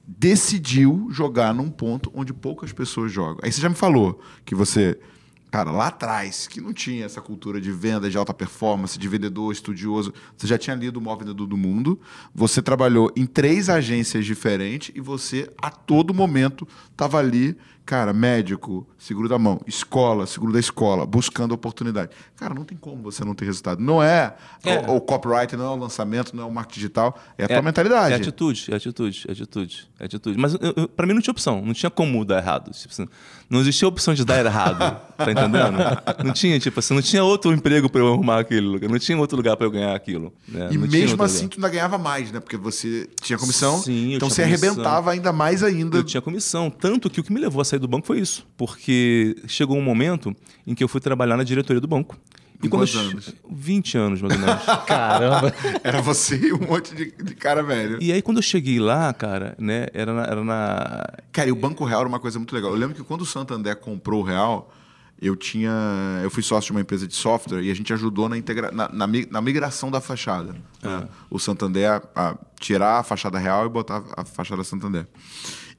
[0.04, 3.38] decidiu jogar num ponto onde poucas pessoas jogam?
[3.44, 4.98] Aí você já me falou que você,
[5.50, 9.52] cara, lá atrás, que não tinha essa cultura de venda, de alta performance, de vendedor
[9.52, 11.98] estudioso, você já tinha lido o maior vendedor do mundo,
[12.34, 18.86] você trabalhou em três agências diferentes e você, a todo momento, estava ali, cara, médico,
[18.98, 22.10] seguro da mão, escola, seguro da escola, buscando oportunidade.
[22.36, 23.80] Cara, não tem como você não ter resultado.
[23.80, 24.34] Não é,
[24.64, 24.80] É.
[24.90, 27.56] O, o copyright, não é o lançamento, não é o marketing digital, é a tua
[27.58, 28.12] É- mentalidade.
[28.12, 30.38] É atitude, é atitude, é atitude, é atitude.
[30.38, 30.56] Mas
[30.96, 32.70] pra mim não tinha opção, não tinha como dar errado.
[32.72, 33.06] Tipo assim,
[33.48, 34.78] não existia opção de dar errado,
[35.16, 35.78] tá entendendo?
[36.24, 39.16] Não tinha, tipo assim, não tinha outro emprego pra eu arrumar aquele lugar, não tinha
[39.16, 40.32] outro lugar pra eu ganhar aquilo.
[40.48, 40.68] né?
[40.72, 41.48] E Não mesmo assim, lugar.
[41.50, 42.40] tu ainda ganhava mais, né?
[42.40, 44.68] Porque você tinha comissão, Sim, então você comissão.
[44.70, 45.98] arrebentava ainda mais ainda.
[45.98, 46.68] Eu tinha comissão.
[46.70, 48.46] Tanto que o que me levou a sair do banco foi isso.
[48.56, 48.87] Porque
[49.46, 50.34] chegou um momento
[50.66, 52.16] em que eu fui trabalhar na diretoria do banco.
[52.60, 53.34] Quando eu quantos anos?
[53.48, 54.62] 20 anos, mais ou menos.
[54.84, 55.54] Caramba.
[55.84, 57.98] Era você e um monte de, de cara velho.
[58.02, 61.56] e aí, quando eu cheguei lá, cara, né, era na, era na- Cara, e o
[61.56, 62.72] Banco Real era uma coisa muito legal.
[62.72, 64.74] Eu lembro que quando o Santander comprou o Real,
[65.22, 65.70] eu tinha.
[66.22, 68.88] Eu fui sócio de uma empresa de software e a gente ajudou na, integra, na,
[68.88, 70.52] na na migração da fachada.
[70.82, 71.08] né?
[71.30, 75.06] O Santander a, a tirar a fachada real e botar a fachada Santander.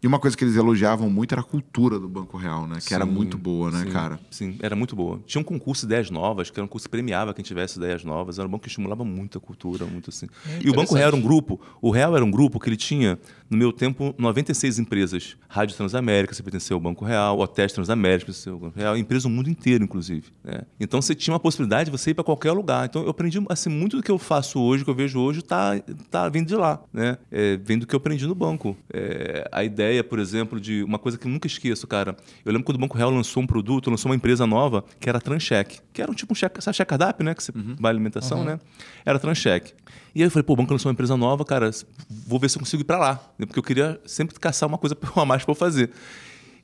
[0.02, 2.78] E uma coisa que eles elogiavam muito era a cultura do Banco Real, né?
[2.86, 4.20] Que era Sim, muito boa, né, sim, cara?
[4.32, 5.20] Sim, era muito boa.
[5.26, 8.04] Tinha um concurso de ideias novas, que era um curso que premiava quem tivesse ideias
[8.04, 8.40] novas.
[8.40, 10.28] Era um banco que estimulava muito a cultura, muito assim.
[10.64, 13.20] e o Banco Real era um grupo, o Real era um grupo que ele tinha,
[13.50, 15.36] no meu tempo, 96 empresas.
[15.50, 19.30] Rádio Transamérica, você pertenceu ao Banco Real, Hotéis Transamérica, pertenceu ao Banco Real, empresa do
[19.30, 20.28] mundo inteiro, inclusive.
[20.44, 20.62] né?
[20.80, 22.86] Então você tinha uma possibilidade de você ir para qualquer lugar.
[22.86, 25.78] Então eu aprendi assim, muito do que eu faço hoje, que eu vejo hoje, tá,
[26.10, 26.70] tá vindo de lá.
[26.70, 27.18] lá, né?
[27.32, 28.78] É, vem do que eu aprendi no banco.
[28.94, 32.16] É, a ideia, por exemplo, de uma coisa que eu nunca esqueço, cara.
[32.46, 35.20] Eu lembro quando o Banco Real lançou um produto, lançou uma empresa nova, que era
[35.20, 37.34] Transcheck, que era um tipo um cheque, sabe, cheque cardápio, né?
[37.34, 38.60] Que você vai alimentação, né?
[39.06, 39.74] Era Transcheck.
[40.14, 41.70] E aí eu falei, pô, o banco lançou uma empresa nova, cara,
[42.10, 43.34] vou ver se eu consigo ir para lá.
[43.38, 43.46] né?
[43.46, 45.92] Porque eu queria sempre caçar uma coisa a mais para eu fazer.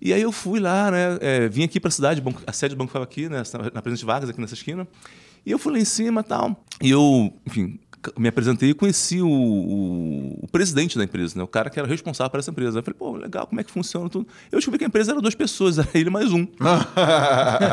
[0.01, 1.17] E aí eu fui lá, né?
[1.21, 3.43] é, vim aqui para a cidade, a sede do banco estava aqui, né?
[3.73, 4.88] Na Presidente Vargas, aqui nessa esquina.
[5.45, 6.65] E eu fui lá em cima e tal.
[6.81, 7.79] E eu, enfim,
[8.17, 11.43] me apresentei e conheci o, o- o presidente da empresa, né?
[11.43, 12.79] O cara que era responsável por essa empresa.
[12.79, 14.27] Eu falei, pô, legal, como é que funciona tudo?
[14.51, 16.45] Eu descobri que a empresa era duas pessoas, era ele mais um.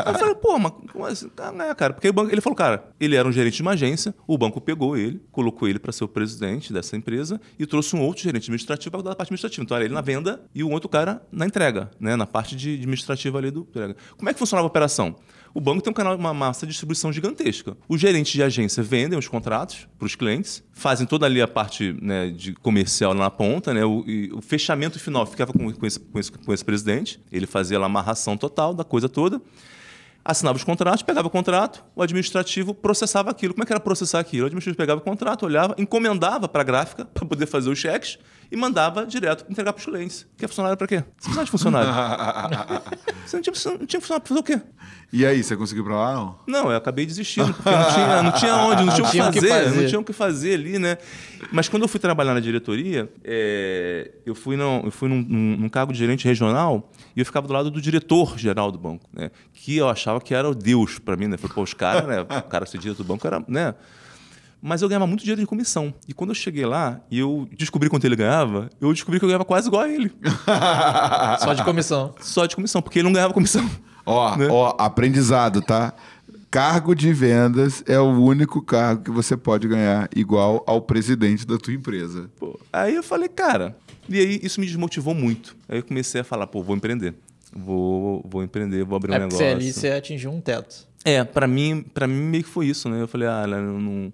[0.07, 1.29] eu falei, pô, mas como assim?
[1.37, 3.61] Ah, não é, cara, porque o banco, ele falou, cara, ele era um gerente de
[3.61, 7.65] uma agência, o banco pegou ele, colocou ele para ser o presidente dessa empresa e
[7.65, 9.63] trouxe um outro gerente administrativo para cuidar da parte administrativa.
[9.63, 12.73] Então era ele na venda e o outro cara na entrega, né, na parte de
[12.75, 13.95] administrativa ali do entrega.
[14.17, 15.15] Como é que funcionava a operação?
[15.53, 17.77] O banco tem um canal, uma massa de distribuição gigantesca.
[17.87, 21.95] Os gerentes de agência vendem os contratos para os clientes, fazem toda ali a parte
[22.01, 26.19] né, de comercial na ponta, né, o, o fechamento final ficava com, com esse, com,
[26.19, 29.39] esse, com esse presidente, ele fazia a amarração total da coisa toda
[30.25, 33.53] assinava os contratos, pegava o contrato, o administrativo processava aquilo.
[33.53, 34.43] Como é que era processar aquilo?
[34.43, 38.17] O administrativo pegava o contrato, olhava, encomendava para a gráfica para poder fazer os cheques
[38.53, 40.27] e mandava direto entregar para os clientes.
[40.37, 40.97] Que é funcionário para quê?
[41.17, 41.89] Você precisava de funcionário.
[43.25, 44.61] você não tinha, você não tinha funcionário para fazer o quê?
[45.11, 46.13] E aí, você conseguiu pra lá?
[46.13, 46.39] Não?
[46.47, 49.49] Não, eu acabei desistindo, porque não tinha, não tinha onde, não tinha o que fazer,
[49.49, 49.81] fazer.
[49.81, 50.97] não tinha o que fazer ali, né?
[51.51, 55.57] Mas quando eu fui trabalhar na diretoria, é, eu fui, num, eu fui num, num-
[55.57, 59.29] num cargo de gerente regional e eu ficava do lado do diretor-geral do banco, né?
[59.53, 61.37] Que eu achava que era o Deus para mim, né?
[61.37, 62.21] Falei, pô, os caras, né?
[62.21, 63.75] O cara ser diretor do banco era, né?
[64.65, 65.93] Mas eu ganhava muito dinheiro de comissão.
[66.07, 69.27] E quando eu cheguei lá e eu descobri quanto ele ganhava, eu descobri que eu
[69.27, 70.09] ganhava quase igual a ele.
[71.43, 72.15] Só de comissão.
[72.21, 73.69] Só de comissão, porque ele não ganhava comissão.
[74.05, 74.47] Ó, Né?
[74.49, 75.93] ó, aprendizado, tá?
[76.49, 81.57] Cargo de vendas é o único cargo que você pode ganhar igual ao presidente da
[81.57, 82.29] tua empresa.
[82.39, 83.75] Pô, aí eu falei, cara.
[84.07, 85.55] E aí isso me desmotivou muito.
[85.67, 87.15] Aí eu comecei a falar, pô, vou empreender.
[87.53, 89.45] Vou, vou empreender, vou abrir um É porque negócio.
[89.45, 90.87] você ali você atingiu um teto.
[91.03, 93.01] É, pra mim, para mim meio que foi isso, né?
[93.01, 94.13] Eu falei, ah, não,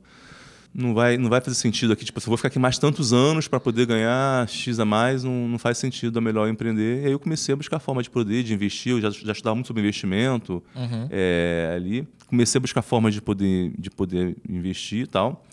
[0.73, 2.05] não, vai, não vai fazer sentido aqui.
[2.05, 5.23] Tipo, se eu vou ficar aqui mais tantos anos para poder ganhar X a mais,
[5.23, 7.03] não, não faz sentido, é melhor eu empreender.
[7.03, 8.93] E aí eu comecei a buscar forma de poder, de investir.
[8.93, 10.63] Eu já, já estudava muito sobre investimento
[11.09, 12.07] é, ali.
[12.27, 15.43] Comecei a buscar forma de poder, de poder investir e tal.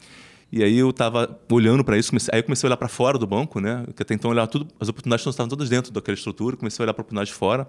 [0.53, 3.19] E aí eu estava olhando para isso, comecei, aí eu comecei a olhar para fora
[3.19, 3.85] do banco, né?
[3.97, 6.85] Que até então eu olhava tudo, as oportunidades estavam todas dentro daquela estrutura, comecei a
[6.85, 7.69] olhar para oportunidades fora.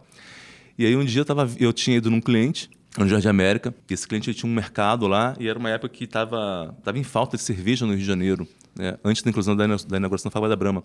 [0.78, 4.08] E aí um dia eu, tava, eu tinha ido num cliente, no Jardim América, esse
[4.08, 7.44] cliente tinha um mercado lá, e era uma época que estava tava em falta de
[7.44, 8.98] cerveja no Rio de Janeiro, né?
[9.04, 10.84] antes da inclusão da, ina- da inauguração da Fábrica da Brahma.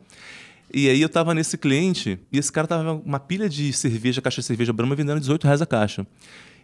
[0.73, 4.41] E aí eu estava nesse cliente, e esse cara tava uma pilha de cerveja, caixa
[4.41, 6.07] de cerveja Brahma, vendendo 18 reais a caixa.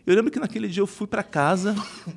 [0.06, 1.74] Eu lembro que naquele dia eu fui para casa,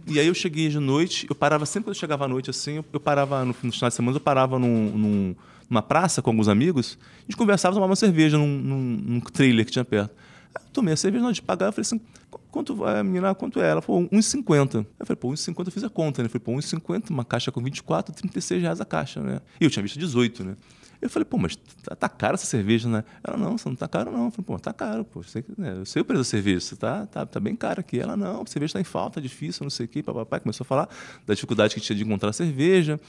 [0.08, 2.82] e aí eu cheguei de noite, eu parava, sempre quando eu chegava à noite assim,
[2.94, 5.36] eu parava, no, no final de semana, eu parava num, num-
[5.70, 9.66] numa praça com alguns amigos, a gente conversava, tomava uma cerveja num, num, num trailer
[9.66, 10.14] que tinha perto.
[10.56, 13.34] Eu tomei a cerveja, hora de pagar, eu falei assim, "Qu- quanto vai, a menina,
[13.36, 13.70] quanto é?
[13.70, 14.86] Ela falou, 1,50.
[15.00, 16.26] Eu falei, pô, 1,50 eu fiz a conta, né?
[16.28, 19.40] Eu falei, pô, 1,50, uma caixa com 24, 36 reais a caixa, né?
[19.60, 20.56] E eu tinha visto 18, né?
[21.02, 23.04] Eu falei, pô, mas tá, tá cara essa cerveja, né?
[23.24, 24.26] Ela, não, você não tá caro, não.
[24.26, 25.24] Eu falei, pô, tá caro, pô.
[25.24, 27.80] Sei, que- né, eu sei o preço da cerveja, você tá, tá, tá bem caro
[27.80, 28.00] aqui.
[28.00, 30.04] Ela, não, a cerveja tá em falta, é difícil, não sei o quê.
[30.04, 30.88] Papai começou a falar
[31.26, 33.00] da dificuldade que tinha de encontrar cerveja.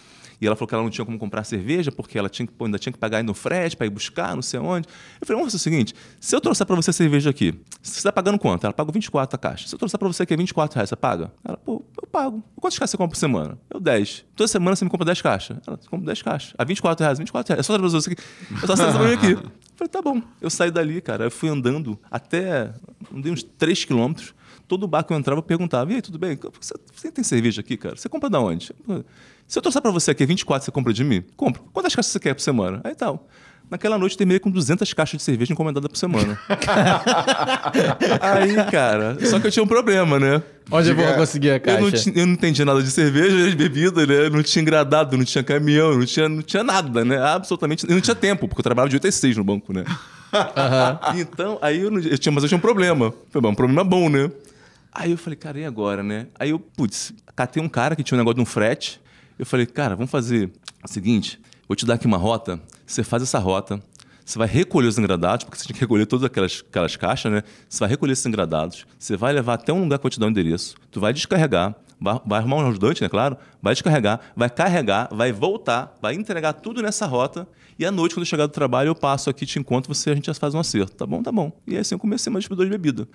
[0.42, 2.76] E ela falou que ela não tinha como comprar cerveja, porque ela tinha pô, ainda
[2.76, 4.88] tinha que pagar ainda o frete para ir buscar, não sei onde.
[5.20, 8.10] Eu falei, vamos fazer o seguinte: se eu trouxer para você cerveja aqui, você está
[8.10, 8.64] pagando quanto?
[8.64, 9.68] Ela paga 24 a caixa.
[9.68, 11.32] Se eu trouxer para você aqui 24 reais, você paga?
[11.44, 12.42] Ela, pô, eu pago.
[12.56, 13.56] Quantas caixas você compra por semana?
[13.70, 14.24] Eu 10.
[14.34, 15.58] Toda semana você me compra 10 caixas.
[15.64, 16.54] Ela, você compra 10 caixas.
[16.58, 17.60] A 24 reais, 24 reais.
[17.60, 18.22] É só trazer você aqui.
[18.50, 19.32] Eu só trazer aqui.
[19.32, 20.20] Eu falei, tá bom.
[20.40, 21.22] Eu saí dali, cara.
[21.22, 22.72] Eu fui andando até.
[23.14, 24.34] Andei uns 3 quilômetros.
[24.66, 26.36] Todo bar que eu entrava, eu perguntava: e aí, tudo bem?
[26.60, 27.94] Você, você tem cerveja aqui, cara?
[27.94, 28.72] Você compra da onde?
[29.46, 31.22] Se eu trouxer para você aqui 24, você compra de mim?
[31.36, 31.62] Compro.
[31.72, 32.80] Quantas caixas você quer por semana?
[32.84, 33.28] Aí tal.
[33.70, 36.38] Naquela noite, eu terminei com 200 caixas de cerveja encomendadas por semana.
[38.20, 40.42] Aí, cara, só que eu tinha um problema, né?
[40.70, 41.80] Onde eu vou conseguir a Eu caixa?
[41.80, 44.28] não, ti- eu não entendia nada de cerveja, de bebida, né?
[44.30, 47.18] Não tinha engradado, não tinha caminhão, não tinha, não tinha nada, né?
[47.22, 47.86] Absolutamente.
[47.88, 49.84] Eu não tinha tempo, porque eu trabalhava de 8 às 6 no banco, né?
[51.16, 53.12] Então, aí eu, não- eu tinha, mas eu tinha um problema.
[53.30, 54.30] Foi um problema bom, né?
[54.92, 56.26] Aí eu falei, cara, e agora, né?
[56.38, 59.00] Aí eu, putz, catei um cara que tinha um negócio de um frete.
[59.42, 60.52] Eu falei, cara, vamos fazer
[60.84, 63.82] o seguinte: vou te dar aqui uma rota, você faz essa rota,
[64.24, 67.42] você vai recolher os engradados, porque você tinha que recolher todas aquelas, aquelas caixas, né?
[67.68, 70.26] Você vai recolher esses engradados, você vai levar até um lugar que eu te dar
[70.26, 73.08] o endereço, tu vai descarregar, vai, vai arrumar um ajudante, né?
[73.08, 77.46] Claro, vai descarregar, vai carregar, vai voltar, vai entregar tudo nessa rota.
[77.78, 80.14] E à noite, quando eu chegar do trabalho, eu passo aqui, te encontro, você, a
[80.14, 80.92] gente já faz um acerto.
[80.94, 81.22] Tá bom?
[81.22, 81.50] Tá bom.
[81.66, 83.08] E aí assim eu comecei uma distribuidora de bebida.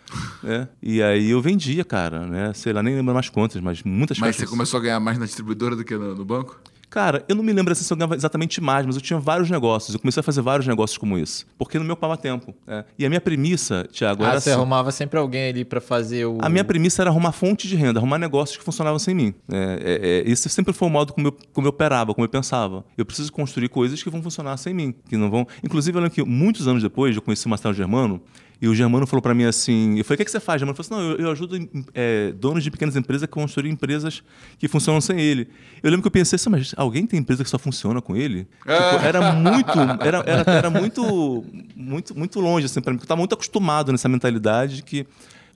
[0.44, 0.68] né?
[0.82, 2.52] E aí eu vendia, cara, né?
[2.54, 4.42] Sei lá, nem lembro mais quantas, mas muitas Mas caixas.
[4.42, 6.60] você começou a ganhar mais na distribuidora do que no, no banco?
[6.98, 9.52] Cara, eu não me lembro assim, se eu ganhava exatamente mais, mas eu tinha vários
[9.52, 9.94] negócios.
[9.94, 11.46] Eu comecei a fazer vários negócios como esse.
[11.56, 12.56] Porque não me ocupava tempo.
[12.66, 12.86] né?
[12.98, 14.58] E a minha premissa, Thiago, Ah, era você assim.
[14.58, 16.40] arrumava sempre alguém ali pra fazer o.
[16.42, 19.32] A minha premissa era arrumar fonte de renda, arrumar negócios que funcionavam sem mim.
[19.48, 22.30] É, é, é, esse sempre foi o modo como eu, como eu operava, como eu
[22.30, 22.84] pensava.
[22.98, 25.46] Eu preciso construir coisas que vão funcionar sem mim, que não vão.
[25.64, 28.20] Inclusive, eu lembro que muitos anos depois, eu conheci o Marcelo Germano.
[28.62, 30.60] E o Germano falou para mim assim, eu falei, o que, que você faz?
[30.60, 34.24] Germano falou assim, não, eu, eu ajudo é, donos de pequenas empresas a construir empresas
[34.58, 35.48] que funcionam sem ele.
[35.84, 38.48] Eu lembro que eu pensei assim, mas alguém tem empresa que só funciona com ele?
[38.62, 43.08] Tipo, era muito, era, era, era muito, muito, muito longe assim para mim, porque eu
[43.08, 45.08] estava muito acostumado nessa mentalidade de que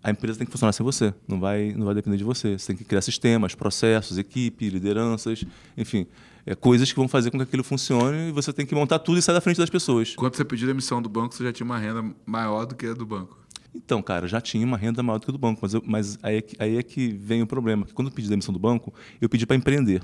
[0.03, 2.57] a empresa tem que funcionar sem você, não vai, não vai depender de você.
[2.57, 5.43] Você tem que criar sistemas, processos, equipe, lideranças,
[5.77, 6.07] enfim,
[6.45, 9.17] é, coisas que vão fazer com que aquilo funcione e você tem que montar tudo
[9.19, 10.15] e sair da frente das pessoas.
[10.15, 12.93] Quando você pediu demissão do banco, você já tinha uma renda maior do que a
[12.93, 13.39] do banco.
[13.73, 16.19] Então, cara, já tinha uma renda maior do que a do banco, mas, eu- mas
[16.21, 17.85] aí, é que, aí é que vem o problema.
[17.85, 20.03] que Quando eu pedi demissão do banco, eu pedi para empreender,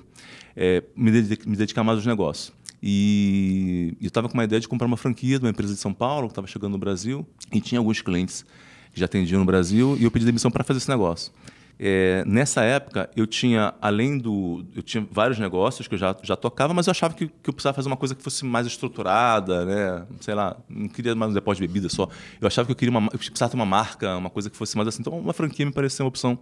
[0.55, 2.53] é, me, dedi- me dedicar mais aos negócios.
[2.81, 5.93] E eu estava com uma ideia de comprar uma franquia de uma empresa de São
[5.93, 8.45] Paulo, que estava chegando no Brasil, e tinha alguns clientes
[8.93, 11.31] que já atendiam no Brasil, e eu pedi demissão para fazer esse negócio.
[11.79, 14.65] É, nessa época, eu tinha, além do.
[14.75, 17.53] Eu tinha vários negócios que eu já, já tocava, mas eu achava que, que eu
[17.53, 20.05] precisava fazer uma coisa que fosse mais estruturada, né?
[20.19, 22.09] Sei lá, não queria mais um depósito de bebida só.
[22.41, 24.75] Eu achava que eu queria uma, eu precisava ter uma marca, uma coisa que fosse
[24.75, 25.01] mais assim.
[25.01, 26.39] Então, uma franquia me parecia uma opção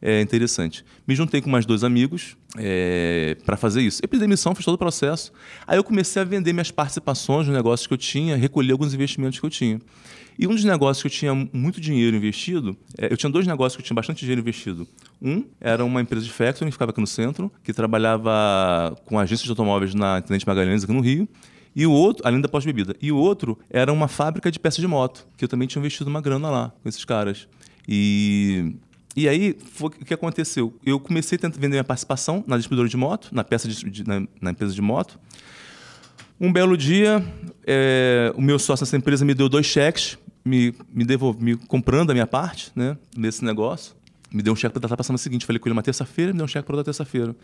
[0.00, 0.84] é, interessante.
[1.06, 2.36] Me juntei com mais dois amigos
[3.44, 4.00] para fazer isso.
[4.02, 4.08] Eu
[4.54, 5.32] fiz todo o processo.
[5.66, 9.38] Aí eu comecei a vender minhas participações nos negócios que eu tinha, recolher alguns investimentos
[9.38, 9.80] que eu tinha.
[10.38, 13.76] E um dos negócios que eu tinha muito dinheiro investido, é, eu tinha dois negócios
[13.76, 14.86] que eu tinha bastante dinheiro investido.
[15.20, 19.44] Um era uma empresa de factoring, que ficava aqui no centro, que trabalhava com agências
[19.44, 21.28] de automóveis na Tenente Magalhães, aqui no Rio.
[21.74, 24.86] E o outro, além da pós-bebida, e o outro era uma fábrica de peças de
[24.86, 27.48] moto, que eu também tinha investido uma grana lá com esses caras.
[27.88, 28.74] E
[29.14, 30.74] e aí, o que aconteceu?
[30.86, 34.26] Eu comecei a vender minha participação na distribuidora de moto, na, peça de, de- na,
[34.40, 35.18] na empresa de moto.
[36.40, 37.22] Um belo dia,
[37.66, 42.10] é, o meu sócio nessa empresa me deu dois cheques, me, me, devolve, me comprando
[42.10, 43.94] a minha parte né, nesse negócio.
[44.32, 45.44] Me deu um cheque para estar passando o seguinte.
[45.44, 47.36] Falei com ele uma terça-feira, me deu um cheque para outra terça-feira.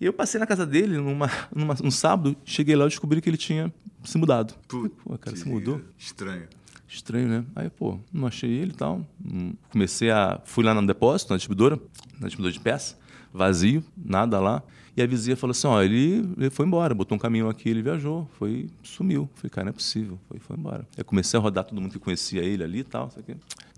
[0.00, 3.28] E eu passei na casa dele numa, numa, num sábado, cheguei lá e descobri que
[3.28, 3.72] ele tinha
[4.02, 4.54] se mudado.
[4.66, 5.80] Pô, cara, se mudou?
[5.98, 6.48] Estranho.
[6.88, 7.44] Estranho, né?
[7.54, 9.06] Aí, pô, não achei ele e tal.
[9.24, 10.40] Hum, Comecei a.
[10.44, 11.76] Fui lá no depósito, na distribuidora,
[12.18, 12.98] na distribuidora de peça,
[13.32, 14.62] vazio, nada lá.
[15.00, 17.80] E a vizinha falou assim: ó, ele, ele foi embora, botou um caminhão aqui, ele
[17.80, 19.30] viajou, foi, sumiu.
[19.34, 20.86] Falei, cara, não é possível, foi, foi embora.
[20.96, 23.10] Aí comecei a rodar todo mundo que conhecia ele ali e tal.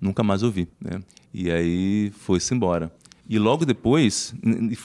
[0.01, 1.01] Nunca mais ouvi, né?
[1.33, 2.93] E aí foi-se embora.
[3.29, 4.35] E logo depois,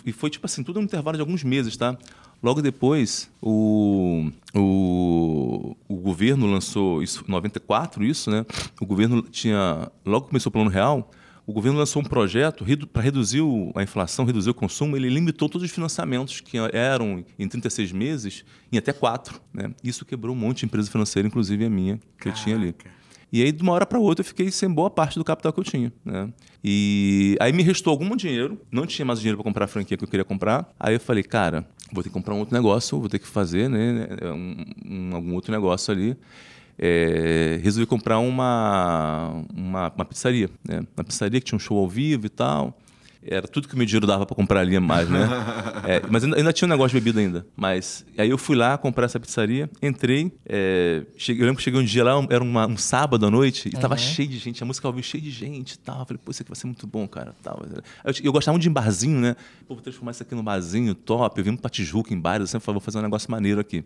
[0.06, 1.98] e foi tipo assim, tudo no intervalo de alguns meses, tá?
[2.42, 8.46] Logo depois, o, o, o governo lançou, isso em 94, isso, né?
[8.80, 11.10] O governo tinha, logo começou o Plano Real,
[11.48, 13.42] o governo lançou um projeto para reduzir
[13.74, 18.44] a inflação, reduzir o consumo, ele limitou todos os financiamentos que eram em 36 meses
[18.72, 19.72] em até quatro, né?
[19.84, 22.76] Isso quebrou um monte de empresa financeira, inclusive a minha, que eu tinha ali.
[23.32, 25.60] E aí, de uma hora para outra, eu fiquei sem boa parte do capital que
[25.60, 25.92] eu tinha.
[26.06, 26.30] Né?
[26.64, 30.04] E aí me restou algum dinheiro, não tinha mais dinheiro para comprar a franquia que
[30.04, 30.70] eu queria comprar.
[30.80, 33.70] Aí eu falei, cara, vou ter que comprar um outro negócio, vou ter que fazer
[33.70, 36.16] né, um, um- algum outro negócio ali.
[36.80, 40.50] É, resolvi comprar uma, uma, uma pizzaria.
[40.68, 40.82] Né?
[40.96, 42.78] Uma pizzaria que tinha um show ao vivo e tal.
[43.30, 45.28] Era tudo que o meu dinheiro dava para comprar ali a mais, né?
[45.88, 47.46] É, mas ainda, ainda tinha um negócio de bebida ainda.
[47.56, 50.32] Mas aí eu fui lá comprar essa pizzaria, entrei.
[50.46, 53.70] é, cheguei- eu lembro que cheguei um dia lá, era uma- um sábado à noite,
[53.70, 56.00] e tava cheio de gente, a música ao vivo cheia de gente e tal.
[56.02, 57.34] Eu falei, pô, isso aqui vai ser muito bom, cara.
[57.42, 57.62] Tal.
[58.06, 59.36] Eu, eu gostava muito de em barzinho, né?
[59.68, 61.40] Pô, vou transformar isso aqui num barzinho top.
[61.40, 63.84] Eu vim pra Tijuca em bares, eu sempre falei, vou fazer um negócio maneiro aqui.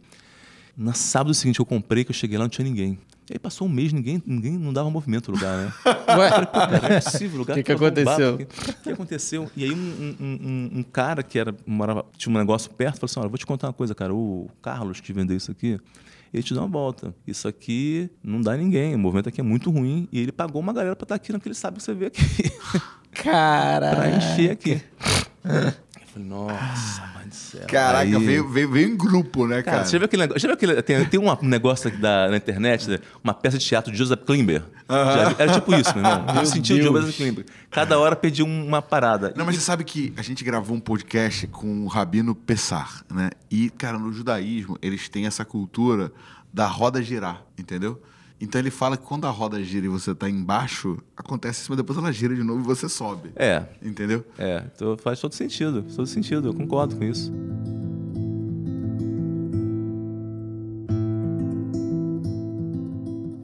[0.77, 2.97] No sábado seguinte eu comprei, que eu cheguei lá, não tinha ninguém.
[3.29, 5.73] E aí passou um mês, ninguém, ninguém não dava movimento no lugar, né?
[6.17, 8.33] Ué, Cara, não é possível, o lugar Que que bombado, aconteceu?
[8.35, 9.51] O que aconteceu?
[9.55, 13.05] E aí um, um- um- um cara que era, morava, tinha um negócio perto, falou
[13.09, 15.79] assim, olha, vou te contar uma coisa, cara, o Carlos que vendeu isso aqui,
[16.33, 17.13] ele te dá uma volta.
[17.25, 20.07] Isso aqui não dá ninguém, o movimento aqui é muito ruim.
[20.11, 22.07] E ele pagou uma galera pra estar aqui, não que ele sabe que você vê
[22.07, 22.21] aqui.
[23.13, 23.91] cara.
[23.95, 24.81] pra encher aqui.
[26.11, 27.67] Eu falei, nossa, mãe do céu.
[27.67, 29.77] Caraca, Aí- veio, veio, veio em grupo, né, cara?
[29.77, 30.41] Cara, você já viu aquele negócio?
[30.41, 32.99] Já viu aquele, tem, tem um negócio da, na internet, né?
[33.23, 34.61] uma peça de teatro de Joseph Klimber.
[34.89, 35.35] Já viu?
[35.39, 36.35] Era tipo isso, meu irmão.
[36.35, 36.81] Eu senti o.
[36.81, 37.45] Joseph Klimber.
[37.69, 39.33] Cada hora pedia uma parada.
[39.37, 43.29] Não, mas você sabe que a gente gravou um podcast com o Rabino Pessar, né?
[43.49, 46.11] E, cara, no judaísmo, eles têm essa cultura
[46.53, 48.01] da roda girar, entendeu?
[48.41, 51.77] Então ele fala que quando a roda gira e você tá embaixo, acontece isso, mas
[51.77, 53.29] depois ela gira de novo e você sobe.
[53.35, 54.25] É, Entendeu?
[54.37, 54.63] é.
[54.75, 55.83] Então faz todo sentido.
[55.83, 57.31] Faz todo sentido, eu concordo com isso.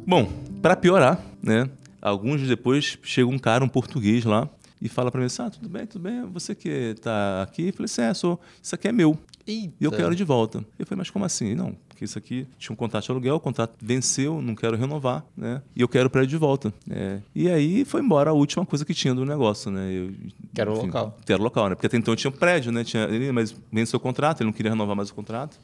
[0.07, 0.31] Bom,
[0.61, 1.69] pra piorar, né?
[2.01, 4.49] Alguns dias depois chega um cara, um português lá,
[4.81, 7.67] e fala pra mim assim: Ah, tudo bem, tudo bem, você que tá aqui?
[7.67, 9.17] Eu falei assim: É, sou, isso aqui é meu.
[9.45, 9.73] Eita.
[9.79, 10.65] E eu quero de volta.
[10.77, 11.55] Eu falei, mas como assim?
[11.55, 15.25] Não, porque isso aqui tinha um contrato de aluguel, o contrato venceu, não quero renovar,
[15.35, 15.63] né?
[15.75, 16.71] E eu quero o prédio de volta.
[16.87, 17.17] É.
[17.33, 19.91] E aí foi embora a última coisa que tinha do negócio, né?
[19.91, 20.11] Eu,
[20.53, 21.17] Que era o local.
[21.25, 21.73] Que era o local, né?
[21.75, 22.83] Porque até então tinha um prédio, né?
[22.83, 25.59] Tinha, ele, mas venceu o contrato, ele não queria renovar mais o contrato.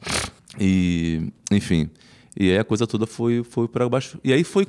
[0.58, 1.88] E, enfim.
[2.36, 4.18] E aí a coisa toda foi, foi para baixo.
[4.24, 4.66] E aí foi.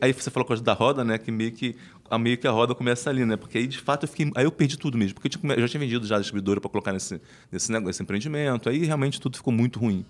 [0.00, 1.18] Aí você falou a coisa da roda, né?
[1.18, 1.76] Que meio que
[2.10, 3.36] a meio que a roda começa ali, né?
[3.36, 4.30] Porque aí de fato eu fiquei.
[4.34, 5.14] Aí eu perdi tudo mesmo.
[5.14, 7.20] Porque eu, tinha- eu já tinha vendido já a distribuidora para colocar nesse,
[7.52, 8.68] nesse, negócio, nesse empreendimento.
[8.68, 10.04] Aí realmente tudo ficou muito ruim.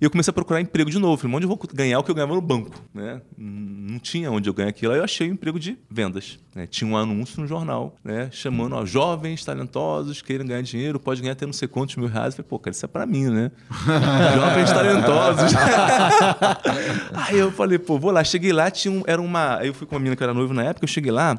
[0.00, 1.18] E eu comecei a procurar emprego de novo.
[1.18, 2.74] Falei, onde eu vou ganhar o que eu ganhava no banco?
[2.94, 3.20] Né?
[3.36, 4.92] Não tinha onde eu ganhar aquilo.
[4.92, 6.38] Aí eu achei um emprego de vendas.
[6.54, 6.66] né?
[6.66, 8.30] Tinha um anúncio no jornal, né?
[8.32, 12.28] chamando ó, jovens talentosos queiram ganhar dinheiro, pode ganhar até não sei quantos mil reais.
[12.28, 13.50] Eu falei, pô, cara, isso é pra mim, né?
[14.34, 15.52] jovens talentosos.
[17.12, 18.24] Aí eu falei, pô, vou lá.
[18.24, 19.58] Cheguei lá, tinha um, era uma.
[19.58, 21.38] Aí eu fui com uma menina que era noiva na época, eu cheguei lá,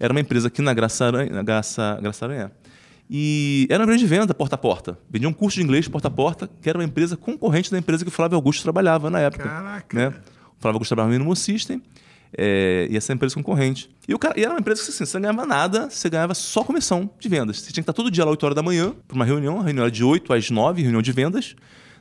[0.00, 1.30] era uma empresa aqui na Graça Aranha.
[1.30, 2.52] Na Graça, Graça Aranha.
[3.10, 4.98] E era uma empresa de venda porta a porta.
[5.10, 8.04] Vendia um curso de inglês porta a porta, que era uma empresa concorrente da empresa
[8.04, 9.44] que o Flávio Augusto trabalhava na época.
[9.48, 9.96] Caraca.
[9.96, 10.08] Né?
[10.08, 11.82] O Flávio Augusto trabalhava no Minimal System.
[12.36, 13.88] é, e essa empresa concorrente.
[14.06, 16.34] E, o cara, e era uma empresa que assim, você não ganhava nada, você ganhava
[16.34, 17.60] só comissão de vendas.
[17.60, 19.62] Você tinha que estar todo dia lá 8 horas da manhã para uma reunião, a
[19.62, 21.56] reunião era de 8 às 9, reunião de vendas.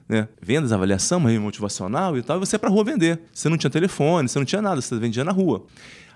[0.08, 0.28] Né?
[0.42, 3.20] Vendas, avaliação, uma reunião motivacional e tal, e você ia pra rua vender.
[3.34, 5.66] Você não tinha telefone, você não tinha nada, você vendia na rua.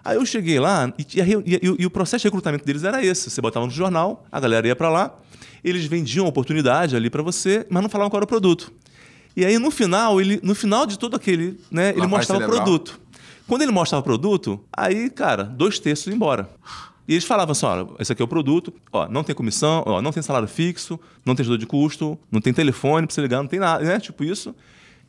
[0.03, 3.03] Aí eu cheguei lá e, e a e- e o- processo de recrutamento deles era
[3.05, 3.29] esse.
[3.29, 5.13] Você botava no jornal, a galera ia para lá,
[5.63, 8.71] eles vendiam a oportunidade ali para você, mas não falavam qual era o produto.
[9.35, 12.47] E aí no final, ele, no final de todo aquele, né, ele Lavagem mostrava o
[12.63, 12.99] produto.
[13.47, 16.49] Quando ele mostrava o produto, aí, cara, dois terços iam embora.
[17.07, 20.01] E eles falavam assim: olha, esse aqui é o produto, ó, não tem comissão, ó,
[20.01, 23.37] não tem salário fixo, não tem ajuda de custo, não tem telefone pra você ligar,
[23.41, 23.99] não tem nada, né?
[23.99, 24.55] Tipo isso.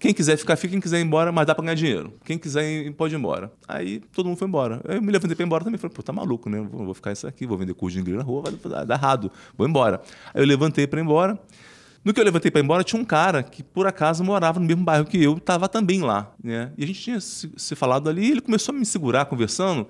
[0.03, 2.13] Quem quiser ficar, fica, quem quiser ir embora, mas dá pra ganhar dinheiro.
[2.25, 3.53] Quem quiser ir, pode ir embora.
[3.69, 4.81] Aí todo mundo foi embora.
[4.83, 5.79] Eu me levantei pra ir embora também.
[5.79, 6.61] Falei, pô, tá maluco, né?
[6.61, 8.95] Vou, vou ficar isso aqui, vou vender curso de inglês na rua, vai dar, dar
[8.97, 9.31] errado.
[9.57, 10.03] Vou embora.
[10.35, 11.39] Aí eu levantei pra ir embora.
[12.05, 14.67] No que eu levantei para ir embora, tinha um cara que, por acaso, morava no
[14.67, 16.33] mesmo bairro que eu, estava também lá.
[16.43, 16.73] Né?
[16.77, 19.87] E a gente tinha se, se falado ali, ele começou a me segurar conversando.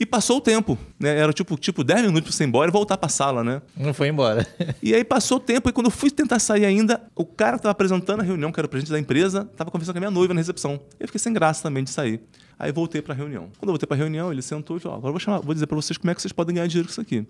[0.00, 1.14] E passou o tempo, né?
[1.14, 3.60] Era tipo, tipo 10 minutos para você ir embora e voltar para a sala, né?
[3.76, 4.46] Não foi embora.
[4.82, 7.58] E aí passou o tempo, e quando eu fui tentar sair ainda, o cara que
[7.58, 10.10] estava apresentando a reunião, que era o presidente da empresa, estava conversando com a minha
[10.10, 10.80] noiva na recepção.
[10.98, 12.22] Eu fiquei sem graça também de sair.
[12.58, 13.50] Aí voltei para a reunião.
[13.58, 15.66] Quando eu voltei para a reunião, ele sentou e falou: agora vou, chamar, vou dizer
[15.66, 17.26] para vocês como é que vocês podem ganhar dinheiro com isso aqui.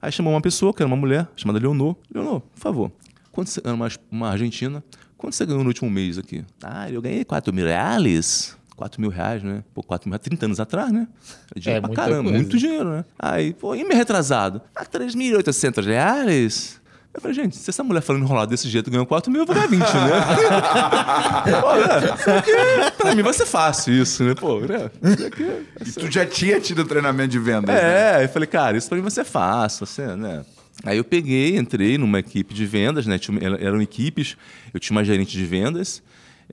[0.00, 1.96] Aí chamou uma pessoa, que era uma mulher, chamada Leonor.
[2.12, 2.92] Leonor, por favor,
[3.30, 4.82] quando você, era uma, uma argentina,
[5.18, 6.44] quanto você ganhou no último mês aqui?
[6.62, 8.56] Ah, eu ganhei 4 mil reais.
[8.76, 9.62] 4 mil reais, né?
[9.74, 11.08] Pô, 4 mil reais, 30 anos atrás, né?
[11.56, 12.38] Dinheiro É pra caramba, coisa.
[12.38, 13.04] muito dinheiro, né?
[13.18, 14.60] Aí, pô, e me retrasado?
[14.74, 16.80] Ah, 3.800 reais?
[17.14, 19.54] Eu falei, gente, se essa mulher falando enrolado desse jeito ganhou 4 mil, eu vou
[19.54, 19.86] ganhar 20, né?
[21.60, 22.42] Pô, né?
[22.42, 24.34] Porque pra mim vai ser fácil isso, né?
[24.34, 24.90] Pô, né?
[25.26, 28.20] Aqui é- E tu já tinha tido treinamento de vendas, né?
[28.20, 30.44] é, eu falei, cara, isso pra mim vai ser fácil, você, né?
[30.84, 33.18] Aí eu peguei, entrei numa equipe de vendas, né?
[33.18, 34.36] Tinha- eram equipes,
[34.74, 36.02] eu tinha uma gerente de vendas,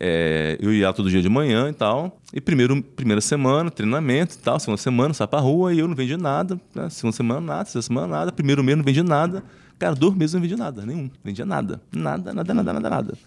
[0.06, 2.20] é, eu ia todo dia de manhã e tal.
[2.34, 5.96] E primeiro, primeira semana, treinamento e tal, segunda semana, sai pra rua e eu não
[5.96, 6.60] vendi nada.
[6.76, 6.90] Né?
[6.90, 8.32] Segunda semana, nada, terceira semana, nada.
[8.34, 9.42] Primeiro mês não vendi nada.
[9.80, 11.10] Cara, dois meses não vendi nada, nenhum.
[11.24, 11.82] Vendia nada.
[11.90, 13.18] Nada, nada, nada, nada, nada.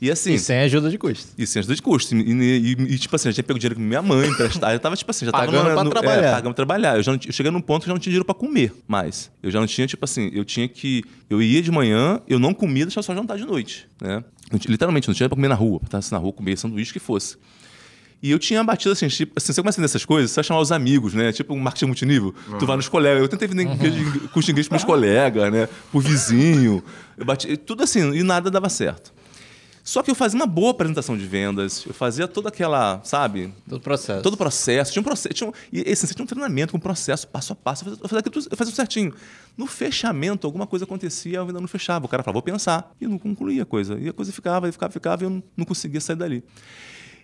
[0.00, 0.34] E assim.
[0.34, 1.28] E sem ajuda de custo.
[1.36, 2.14] E sem ajuda de custo.
[2.14, 4.72] E, e- e- e, tipo assim, eu já tinha pego dinheiro com minha mãe emprestar.
[4.72, 6.22] Eu tava, tipo assim, já tava Pagando no- pra no- trabalhar.
[6.22, 6.96] É, pagando pra trabalhar.
[6.96, 8.72] Eu, já não, eu cheguei num ponto que eu já não tinha dinheiro pra comer
[8.86, 9.30] mais.
[9.42, 11.02] Eu já não tinha, tipo assim, eu tinha que.
[11.28, 13.88] Eu ia de manhã, eu não comia, deixava só jantar de noite.
[14.00, 14.22] Né?
[14.52, 16.56] Eu literalmente, não tinha dinheiro pra comer na rua, pra estar assim, na rua, comer
[16.56, 17.36] sanduíche que fosse.
[18.20, 20.60] E eu tinha batido assim, tipo, assim, você começa a essas coisas, você vai chamar
[20.60, 21.30] os amigos, né?
[21.32, 22.34] Tipo um marketing multinível.
[22.58, 23.22] Tu vai nos colegas.
[23.22, 23.76] Eu tentei vender uhum.
[24.32, 25.68] curso de inglês pros meus colegas, né?
[25.92, 26.82] Pro vizinho.
[27.16, 29.12] Eu bati, tudo assim, e nada dava certo.
[29.88, 33.54] Só que eu fazia uma boa apresentação de vendas, eu fazia toda aquela, sabe?
[33.66, 34.22] Todo o processo.
[34.22, 34.92] Todo o processo.
[34.92, 35.34] Tinha um processo.
[35.34, 37.84] Tinha um, e assim, tinha um treinamento com processo, passo a passo.
[37.84, 39.14] Eu fazia, eu fazia, aquilo tudo- eu fazia certinho.
[39.56, 42.04] No fechamento, alguma coisa acontecia, eu ainda não fechava.
[42.04, 42.94] O cara falava, vou pensar.
[43.00, 43.98] E não concluía a coisa.
[43.98, 46.44] E a coisa ficava, e ficava, ficava, e eu não, não conseguia sair dali.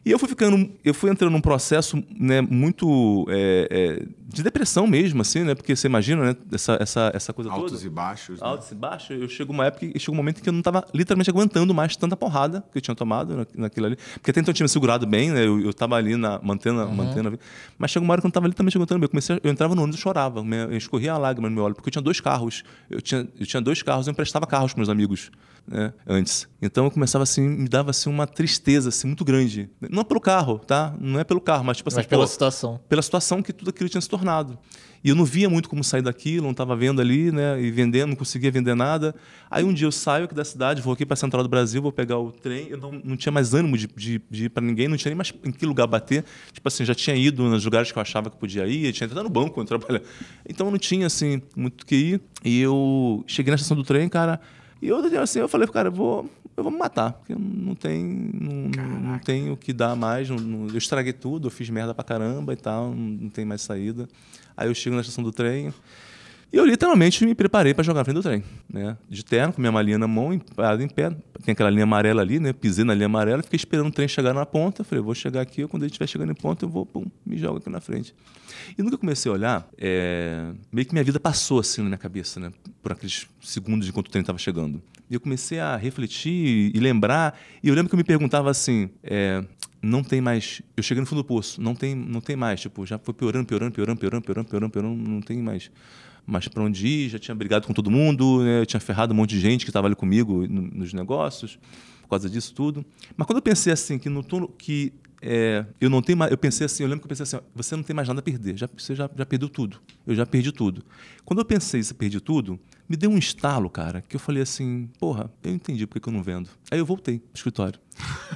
[0.06, 3.68] E eu fui ficando, eu fui entrando num processo né, muito é,
[4.00, 5.54] é, de depressão mesmo, assim, né?
[5.54, 6.36] Porque você imagina, né?
[6.52, 7.62] Essa, essa, essa coisa toda.
[7.62, 8.38] Altos e baixos.
[8.38, 8.46] né?
[8.46, 10.84] Altos e baixos, eu chego uma época, e chega um momento que eu não estava
[10.92, 13.96] literalmente aguentando mais tanta porrada que eu tinha tomado na- naquilo ali.
[14.14, 15.46] Porque até então eu tinha me segurado bem, né?
[15.46, 17.42] Eu, eu tava ali na, mantendo, a- mantendo a vida.
[17.78, 19.06] Mas chegou uma hora que eu não estava literalmente aguentando bem.
[19.06, 20.42] Eu, comecei, eu entrava no ônibus e chorava.
[20.44, 22.62] né, Eu escorria a lágrima no meu olho, porque eu tinha dois carros.
[22.90, 25.30] Eu tinha, eu tinha dois carros, eu emprestava carros para meus amigos.
[25.66, 26.46] Né, antes.
[26.60, 29.70] Então eu começava assim, me dava assim uma tristeza assim muito grande.
[29.94, 30.94] Não é pelo carro, tá?
[31.00, 32.80] Não é pelo carro, mas tipo assim, Mas pela pô, situação.
[32.88, 34.58] pela situação que tudo aquilo tinha se tornado.
[35.04, 37.60] E eu não via muito como sair daquilo, não estava vendo ali, né?
[37.60, 39.14] E vendendo, não conseguia vender nada.
[39.50, 41.82] Aí um dia eu saio aqui da cidade, vou aqui para a Central do Brasil,
[41.82, 42.68] vou pegar o trem.
[42.70, 45.16] Eu não, não tinha mais ânimo de, de, de ir para ninguém, não tinha nem
[45.16, 46.24] mais em que lugar bater.
[46.52, 49.22] Tipo assim, já tinha ido nos lugares que eu achava que podia ir, tinha entrado
[49.22, 50.04] no banco trabalhava.
[50.48, 52.20] Então eu não tinha, assim, muito o que ir.
[52.42, 54.40] E eu cheguei na estação do trem, cara.
[54.84, 58.04] E eu, assim, eu falei, cara, eu vou, eu vou me matar, porque não tem,
[58.04, 58.70] não,
[59.12, 60.28] não tem o que dar mais.
[60.28, 63.44] Não, não- eu estraguei tudo, eu fiz merda pra caramba e tal, não, não tem
[63.46, 64.06] mais saída.
[64.56, 65.72] Aí eu chego na estação do trem.
[66.52, 68.42] E eu literalmente me preparei para jogar na frente do trem,
[68.72, 68.96] né?
[69.08, 71.10] De terno, com minha malinha na mão, parado em pé.
[71.44, 72.52] Tem aquela linha amarela ali, né?
[72.52, 74.84] Pisei na linha amarela, fiquei esperando o trem chegar na ponta.
[74.84, 77.58] Falei, vou chegar aqui, quando ele estiver chegando em ponta, eu vou, pum, me jogo
[77.58, 78.14] aqui na frente.
[78.78, 82.38] E nunca comecei a olhar, é, meio que minha vida passou assim na minha cabeça,
[82.38, 82.52] né?
[82.82, 84.80] Por aqueles segundos enquanto o trem estava chegando.
[85.10, 87.38] E eu comecei a refletir e lembrar.
[87.62, 89.44] E eu lembro que eu me perguntava assim, é,
[89.82, 90.62] não tem mais.
[90.76, 92.60] Eu cheguei no fundo do poço, não tem, não tem mais.
[92.60, 95.70] Tipo, já foi piorando, piorando, piorando, piorando, piorando, piorando, piorando, não tem mais
[96.26, 98.60] mais para onde ir, já tinha brigado com todo mundo, né?
[98.60, 101.58] eu tinha ferrado um monte de gente que estava ali comigo no- nos negócios,
[102.02, 102.84] por causa disso tudo.
[103.16, 104.92] Mas quando eu pensei assim, que no turno que
[105.26, 107.40] é, eu não tenho mais, eu pensei assim, eu lembro que eu pensei assim, ó,
[107.54, 110.26] você não tem mais nada a perder, já, você já, já perdeu tudo, eu já
[110.26, 110.84] perdi tudo.
[111.24, 114.90] Quando eu pensei isso, perdi tudo, me deu um estalo, cara, que eu falei assim,
[115.00, 116.50] porra, eu entendi porque que eu não vendo.
[116.70, 117.80] Aí eu voltei pro escritório.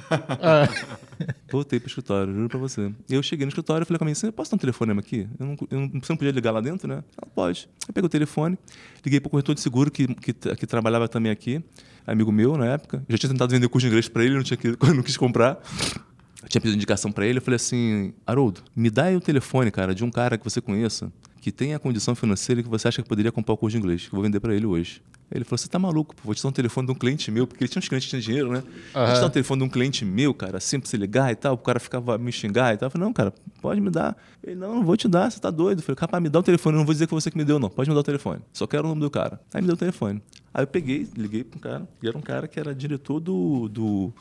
[1.51, 2.91] Voltei pro escritório, juro pra você.
[3.09, 5.01] E eu cheguei no escritório e falei com a minha assim, posso dar um telefonema
[5.01, 5.27] aqui?
[5.37, 7.03] Eu não, eu não, você não podia ligar lá dentro, né?
[7.21, 7.69] Ela, pode.
[7.87, 8.57] Eu peguei o telefone,
[9.03, 11.61] liguei pro corretor de seguro que, que, que trabalhava também aqui,
[12.07, 13.03] amigo meu na época.
[13.07, 14.57] Eu já tinha tentado vender curso de inglês pra ele, não, tinha,
[14.95, 15.59] não quis comprar.
[16.41, 19.71] Eu tinha pedido indicação pra ele, eu falei assim, Haroldo, me dá aí o telefone,
[19.71, 21.11] cara, de um cara que você conheça,
[21.41, 24.03] que tem a condição financeira que você acha que poderia comprar o curso de inglês,
[24.03, 25.01] que eu vou vender pra ele hoje.
[25.31, 27.45] Ele falou, você tá maluco, pô, vou te dar um telefone de um cliente meu,
[27.45, 28.63] porque ele tinha uns clientes que tinham dinheiro, né?
[28.93, 31.35] Vou te dar um telefone de um cliente meu, cara, assim pra você ligar e
[31.35, 32.87] tal, o cara ficava me xingar e tal.
[32.87, 34.17] Eu falei, não, cara, pode me dar.
[34.43, 35.79] Ele, não, não vou te dar, você tá doido.
[35.79, 37.37] Eu falei, rapaz, me dá o telefone, eu não vou dizer que foi você que
[37.37, 37.69] me deu, não.
[37.69, 38.41] Pode me dar o telefone.
[38.51, 39.39] Só quero o nome do cara.
[39.53, 40.21] Aí me deu o telefone.
[40.51, 44.11] Aí eu peguei, liguei pro cara, e era um cara que era diretor do, do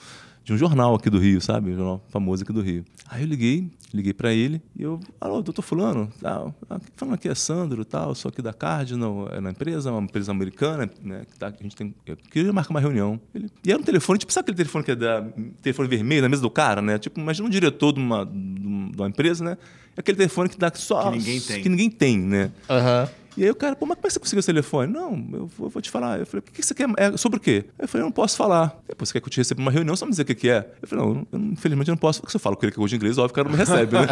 [0.49, 1.73] de um jornal aqui do Rio, sabe?
[1.73, 2.83] Um jornal famoso aqui do Rio.
[3.07, 7.29] Aí eu liguei, liguei pra ele e eu, alô, doutor fulano, tal, quem falando aqui
[7.29, 11.39] é Sandro, tal, sou aqui da Cardinal, é na empresa, uma empresa americana, né, que
[11.39, 13.21] tá, a gente tem, eu queria marcar uma reunião.
[13.35, 15.23] Ele, e era um telefone, tipo, sabe aquele telefone que é da,
[15.61, 16.99] telefone vermelho na mesa do cara, né?
[16.99, 19.59] Tipo, imagina um diretor de uma, de uma empresa, né?
[19.95, 21.11] É aquele telefone que dá só...
[21.11, 21.63] Que ninguém tem.
[21.63, 22.51] Que ninguém tem, né?
[22.71, 23.09] Aham.
[23.39, 24.93] E aí o cara, pô, mas como é que você conseguiu esse telefone?
[24.93, 26.19] Não, eu vou, vou te falar.
[26.19, 26.89] Eu falei, o que, que você quer?
[26.97, 27.67] É, sobre o quê?
[27.79, 28.71] Eu falei, eu não posso falar.
[28.97, 30.49] Pô, você quer que eu te receba uma reunião, só me dizer o que, que
[30.49, 30.69] é?
[30.83, 32.21] Eu falei, não, eu, infelizmente eu não posso.
[32.21, 33.57] Porque se eu falo com ele que gosto de inglês, óbvio que o cara não
[33.57, 34.07] me recebe, né?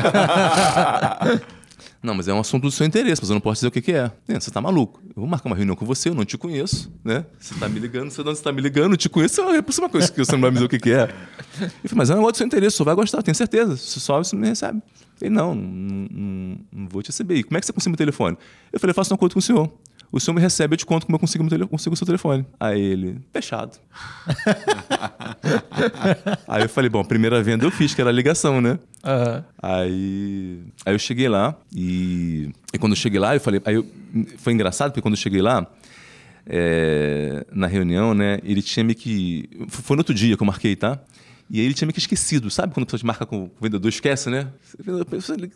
[2.02, 3.80] Não, mas é um assunto do seu interesse, mas eu não posso dizer o que,
[3.80, 4.12] que é.
[4.28, 5.00] É, Você tá maluco.
[5.08, 7.24] Eu vou marcar uma reunião com você, eu não te conheço, né?
[7.38, 9.88] Você tá me ligando, você não você tá me ligando, eu te conheço, é uma
[9.88, 11.12] coisa que você não vai me dizer o que, que é.
[11.60, 13.76] Eu falei, mas é um negócio do seu interesse, você vai gostar, tenho certeza.
[13.76, 14.80] Se sobe, você me recebe.
[15.20, 17.36] Ele, não, não, não, não vou te receber.
[17.36, 18.36] E como é que você consegue meu telefone?
[18.72, 19.72] Eu falei, faço um acordo com o senhor.
[20.12, 22.46] O senhor me recebe, eu te conto como eu consigo, tele- consigo o seu telefone.
[22.60, 23.76] Aí ele, fechado.
[26.46, 28.78] Aí eu falei, bom, a primeira venda eu fiz, que era a ligação, né?
[29.04, 29.44] Aham.
[29.62, 33.86] Aí, aí eu cheguei lá e, e quando eu cheguei lá, eu falei, aí eu-
[34.38, 35.66] foi engraçado porque quando eu cheguei lá
[36.46, 40.76] é, na reunião, né, ele tinha me que foi no outro dia que eu marquei,
[40.76, 40.98] tá?
[41.48, 43.50] E aí ele tinha meio que esquecido, sabe quando a pessoa te marca com o
[43.60, 44.48] vendedor, esquece, né?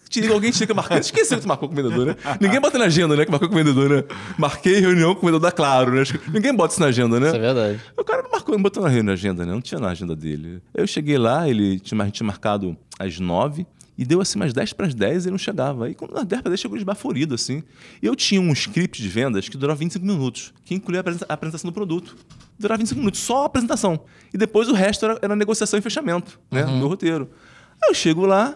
[0.08, 2.16] Te liga, alguém te liga marcando, esqueceu que tu marcou com o vendedor, né?
[2.40, 4.04] Ninguém bota na agenda, né, que marcou com o vendedor, né?
[4.38, 6.04] Marquei reunião com o vendedor da Claro, né?
[6.04, 7.26] Que Ninguém bota isso na agenda, né?
[7.26, 7.80] Isso é verdade.
[7.96, 9.52] O cara não marcou, não botou na agenda, né?
[9.52, 10.62] Não tinha na agenda dele.
[10.72, 13.66] Eu cheguei lá, ele tinha, a gente tinha marcado às nove
[13.98, 15.86] e deu assim umas 10 para as 10 e ele não chegava.
[15.86, 17.62] Aí quando nas 10 para 10 chegou esbaforido, assim.
[18.00, 21.68] E eu tinha um script de vendas que durava 25 minutos, que incluía a apresentação
[21.68, 22.16] do produto.
[22.60, 24.00] Durava 25 minutos, só a apresentação.
[24.32, 26.64] E depois o resto era, era negociação e fechamento, né?
[26.64, 27.30] No meu roteiro.
[27.82, 28.54] Aí eu chego lá,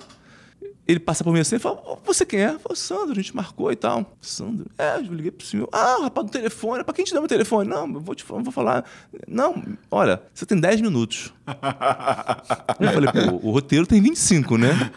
[0.86, 2.50] ele passa por mim assim e fala: "Ô, Você quem é?
[2.50, 4.14] Eu falo, Sandro, a gente marcou e tal.
[4.20, 5.66] Sandro, é, eu liguei pro senhor.
[5.72, 7.68] Ah, o rapaz do telefone, pra quem te deu meu telefone?
[7.70, 8.84] Não, eu vou te falar, vou falar.
[9.26, 11.32] Não, olha, você tem 10 minutos.
[12.80, 14.90] Eu falei, pô, o roteiro tem 25, né?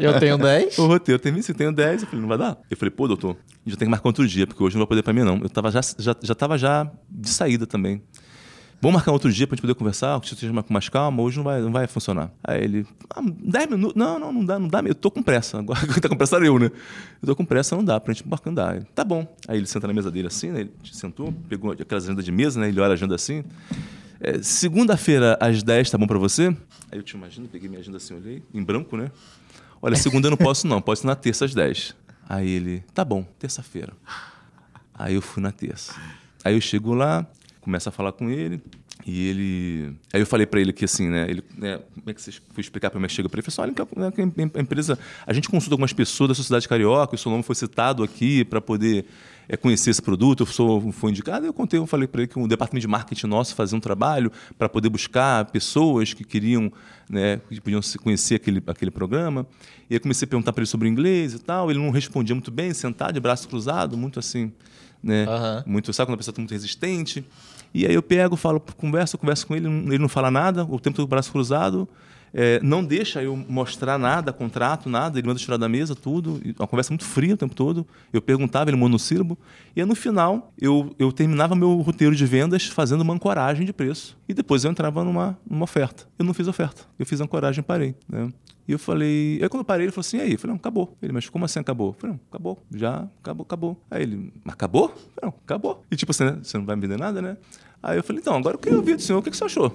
[0.00, 0.78] Eu tenho 10.
[0.78, 2.02] O roteiro tem 25, eu tenho 10.
[2.02, 2.58] Eu falei, não vai dar.
[2.70, 5.02] Eu falei, pô, doutor, gente tem que marcar outro dia, porque hoje não vai poder
[5.02, 5.38] pra mim, não.
[5.38, 8.02] Eu tava já, já, já tava já de saída também.
[8.80, 11.44] Vamos marcar outro dia pra gente poder conversar, que seja com mais calma, hoje não
[11.44, 12.30] vai, não vai funcionar.
[12.42, 13.96] Aí ele, ah, 10 minutos?
[13.96, 14.80] Não, não, não dá, não dá.
[14.80, 15.58] Eu tô com pressa.
[15.58, 16.70] Agora quem tá com pressa era eu, né?
[17.22, 18.76] Eu tô com pressa, não dá, pra gente marcar, não dá.
[18.76, 19.26] Ele, tá bom.
[19.48, 20.60] Aí ele senta na mesa dele assim, né?
[20.60, 22.68] Ele sentou, pegou aquelas agendas de mesa, né?
[22.68, 23.42] Ele olha a agenda assim.
[24.20, 26.54] É, Segunda-feira, às 10, tá bom pra você?
[26.92, 29.10] Aí eu uma agenda, peguei minha agenda assim, olhei, em branco, né?
[29.80, 31.94] Olha, segunda eu não posso, não, posso na terça às 10.
[32.28, 33.92] Aí ele, tá bom, terça-feira.
[34.94, 35.94] Aí eu fui na terça.
[36.42, 37.26] Aí eu chego lá,
[37.64, 38.60] começo a falar com ele,
[39.06, 39.96] e ele.
[40.12, 41.26] Aí eu falei pra ele que assim, né?
[41.28, 43.08] Ele, né como é que vocês fui explicar pra mim?
[43.08, 44.98] Chega pra ele falei assim: olha, que a- que a empresa.
[45.26, 48.60] A gente consulta algumas pessoas da sociedade carioca, o seu nome foi citado aqui para
[48.60, 49.04] poder
[49.48, 51.44] é, conhecer esse produto, eu sou, fui indicado.
[51.44, 54.30] Eu contei, eu falei para ele que o departamento de marketing nosso fazia um trabalho
[54.56, 56.72] para poder buscar pessoas que queriam,
[57.10, 59.46] né, que podiam conhecer aquele, aquele programa.
[59.90, 61.70] E aí comecei a perguntar para ele sobre inglês e tal.
[61.70, 64.50] Ele não respondia muito bem, sentado, de braço cruzado, muito assim,
[65.02, 65.26] né?
[65.28, 65.62] Aham.
[65.66, 67.22] Muito, sabe quando a pessoa está muito resistente?
[67.74, 70.96] E aí eu pego, falo, converso, converso com ele, ele não fala nada, o tempo
[70.96, 71.88] todo com o braço cruzado,
[72.36, 76.66] é, não deixa eu mostrar nada, contrato, nada, ele manda tirar da mesa tudo, uma
[76.66, 77.86] conversa muito fria o tempo todo.
[78.12, 79.38] Eu perguntava, ele monossílabo,
[79.76, 83.72] e aí, no final eu, eu terminava meu roteiro de vendas fazendo uma ancoragem de
[83.72, 84.18] preço.
[84.28, 86.08] E depois eu entrava numa, numa oferta.
[86.18, 87.94] Eu não fiz oferta, eu fiz ancoragem e parei.
[88.08, 88.28] Né?
[88.66, 90.32] E eu falei, aí quando eu parei, ele falou assim, e aí?
[90.32, 90.96] Eu falei, não, acabou.
[91.00, 91.88] Ele, mas como assim acabou?
[91.88, 93.80] Eu falei, não, acabou, já, acabou, acabou.
[93.88, 94.86] Aí ele, acabou?
[94.86, 95.84] Eu falei, não, acabou.
[95.88, 96.38] E tipo assim, né?
[96.42, 97.36] você não vai me vender nada, né?
[97.84, 99.70] Aí eu falei, então, agora eu queria ouvir do senhor, o que, que você achou?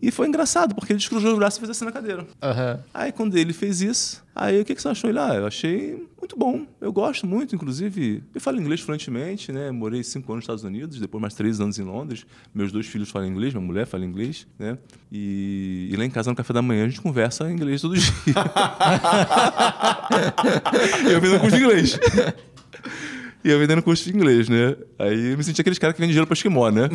[0.00, 2.26] E foi engraçado, porque ele descruzou o braço e fez assim na cadeira.
[2.42, 2.80] Aham.
[2.94, 5.10] Aí quando ele fez isso, aí o que, que você achou?
[5.10, 6.66] Ele, ah, eu achei muito bom.
[6.80, 8.24] Eu gosto muito, inclusive.
[8.34, 9.70] Eu falo inglês fluentemente, né?
[9.70, 12.24] Morei cinco anos nos Estados Unidos, depois mais três anos em Londres.
[12.54, 14.78] Meus dois filhos falam inglês, minha mulher fala inglês, né?
[15.12, 17.94] E, e lá em casa, no café da manhã, a gente conversa em inglês todo
[17.94, 18.10] dia.
[21.12, 22.00] eu vendendo curso de inglês.
[23.44, 24.76] E eu vendendo curso de inglês, né?
[24.98, 26.88] Aí eu me senti aqueles caras que vendem dinheiro pra esquimó, né?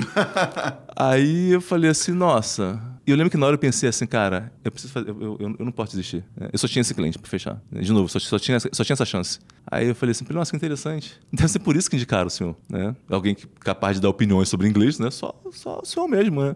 [0.95, 2.79] Aí eu falei assim, nossa.
[3.05, 5.55] E eu lembro que na hora eu pensei assim, cara, eu preciso fazer, eu, eu,
[5.59, 6.23] eu não posso desistir.
[6.35, 6.49] né?
[6.51, 7.61] Eu só tinha esse cliente pra fechar.
[7.71, 7.81] né?
[7.81, 9.39] De novo, só, só, tinha, essa- só tinha essa chance.
[9.69, 11.13] Aí eu falei assim, nossa, que interessante.
[11.31, 12.95] Deve ser por isso que indicaram o senhor, né?
[13.09, 15.09] Alguém capaz de dar opiniões sobre inglês, né?
[15.11, 16.55] Só, só o senhor mesmo, né?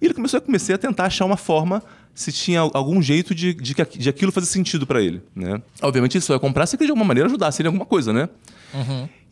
[0.00, 1.82] E ele começou a comecei a tentar achar uma forma
[2.14, 5.60] se tinha algum jeito de, de, de aquilo fazer sentido para ele, né?
[5.82, 8.12] Obviamente ele só ia comprar se ele de alguma maneira ajudasse ele em alguma coisa,
[8.12, 8.28] né?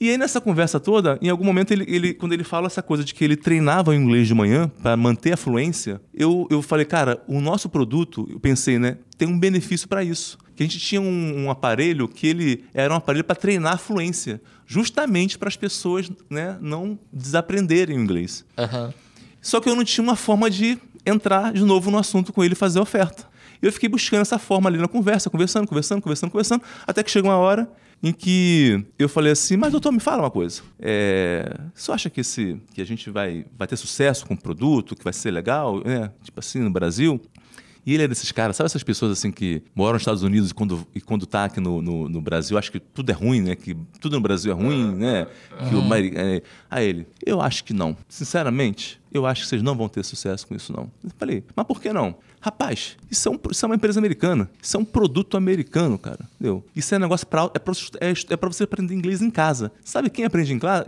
[0.00, 3.02] E aí nessa conversa toda, em algum momento ele, ele- quando ele fala essa coisa
[3.02, 6.84] de que ele treinava o inglês de manhã para manter a fluência, eu, eu falei,
[6.86, 10.38] cara, o nosso produto, eu pensei, né, tem um benefício para isso.
[10.54, 13.76] Que a gente tinha um, um aparelho que ele era um aparelho para treinar a
[13.78, 18.44] fluência, justamente para as pessoas, né, não desaprenderem o inglês.
[18.56, 18.92] Aham.
[19.40, 22.52] Só que eu não tinha uma forma de entrar de novo no assunto com ele
[22.54, 23.24] e fazer a oferta.
[23.62, 27.30] Eu fiquei buscando essa forma ali na conversa, conversando, conversando, conversando, conversando, até que chegou
[27.30, 27.68] uma hora
[28.02, 30.62] em que eu falei assim, mas doutor, me fala uma coisa.
[30.78, 34.94] É, você acha que, esse, que a gente vai, vai ter sucesso com o produto,
[34.94, 36.10] que vai ser legal, né?
[36.22, 37.20] tipo assim, no Brasil?
[37.86, 40.54] E ele é desses caras, sabe essas pessoas assim que moram nos Estados Unidos e
[40.54, 43.56] quando, e quando tá aqui no, no, no Brasil, acho que tudo é ruim, né?
[43.56, 45.26] Que tudo no Brasil é ruim, né?
[45.68, 47.96] Que o Mari- é, a ele, eu acho que não.
[48.06, 50.90] Sinceramente, eu acho que vocês não vão ter sucesso com isso, não.
[51.02, 52.14] Eu falei, mas por que não?
[52.40, 54.48] Rapaz, isso é, um- isso é uma empresa americana.
[54.62, 56.20] Isso é um produto americano, cara.
[56.36, 56.64] Entendeu?
[56.74, 59.72] Isso é negócio pra, é, pra, é, é você aprender inglês em casa.
[59.84, 60.86] Sabe quem aprende em casa?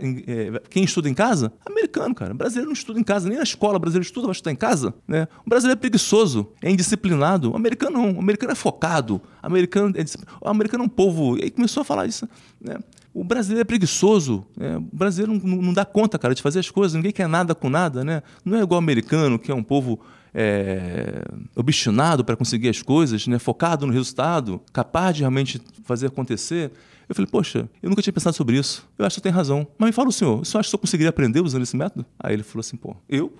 [0.69, 1.51] quem estuda em casa?
[1.65, 2.33] Americano, cara.
[2.33, 3.77] Brasileiro não estuda em casa, nem na escola.
[3.79, 4.93] brasileiro estuda, vai estudar em casa.
[5.07, 5.27] Né?
[5.45, 7.51] O brasileiro é preguiçoso, é indisciplinado.
[7.51, 8.15] O americano não.
[8.15, 9.15] O americano é focado.
[9.43, 10.03] O americano é,
[10.39, 11.37] o americano é um povo.
[11.37, 12.29] E aí começou a falar isso.
[12.61, 12.77] Né?
[13.13, 14.45] O brasileiro é preguiçoso.
[14.55, 14.77] né?
[14.77, 16.95] O brasileiro não, não- dá conta, cara, de fazer as coisas.
[16.95, 18.23] Ninguém quer nada com nada, né?
[18.45, 19.99] Não é igual o americano, que é um povo
[20.33, 21.23] é,
[21.55, 23.37] obstinado para conseguir as coisas, né?
[23.37, 26.71] focado no resultado, capaz de realmente fazer acontecer.
[27.09, 28.87] Eu falei, poxa, eu nunca tinha pensado sobre isso.
[28.97, 29.67] Eu acho que você tem razão.
[29.77, 32.05] Mas me fala o senhor, o senhor acha que eu conseguiria aprender usando esse método?
[32.17, 33.33] Aí ele falou assim, pô, eu?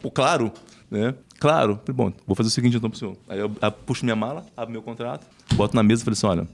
[0.00, 0.50] pô, claro,
[0.92, 1.14] né?
[1.40, 1.80] Claro.
[1.88, 3.16] Bom, vou fazer o seguinte então pro senhor.
[3.28, 6.48] Aí eu, puxo minha mala, abro meu contrato, boto na mesa e falei assim, olha,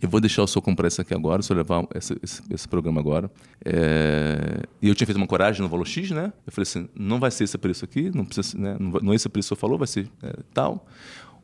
[0.00, 2.68] eu vou deixar o senhor comprar isso aqui agora, o senhor levar esse, esse, esse
[2.68, 3.30] programa agora.
[3.64, 6.32] É, E eu tinha feito uma coragem no valor X, né?
[6.46, 8.76] Eu falei assim, não vai ser esse preço aqui, não precisa, né?
[8.78, 10.86] não, é esse preço que o senhor falou, vai ser é, tal.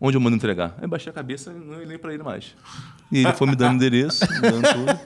[0.01, 0.77] Onde eu mando entregar?
[0.81, 2.55] Aí baixei a cabeça e não olhei para ele mais.
[3.11, 5.01] E ele foi me dando endereço, me dando tudo.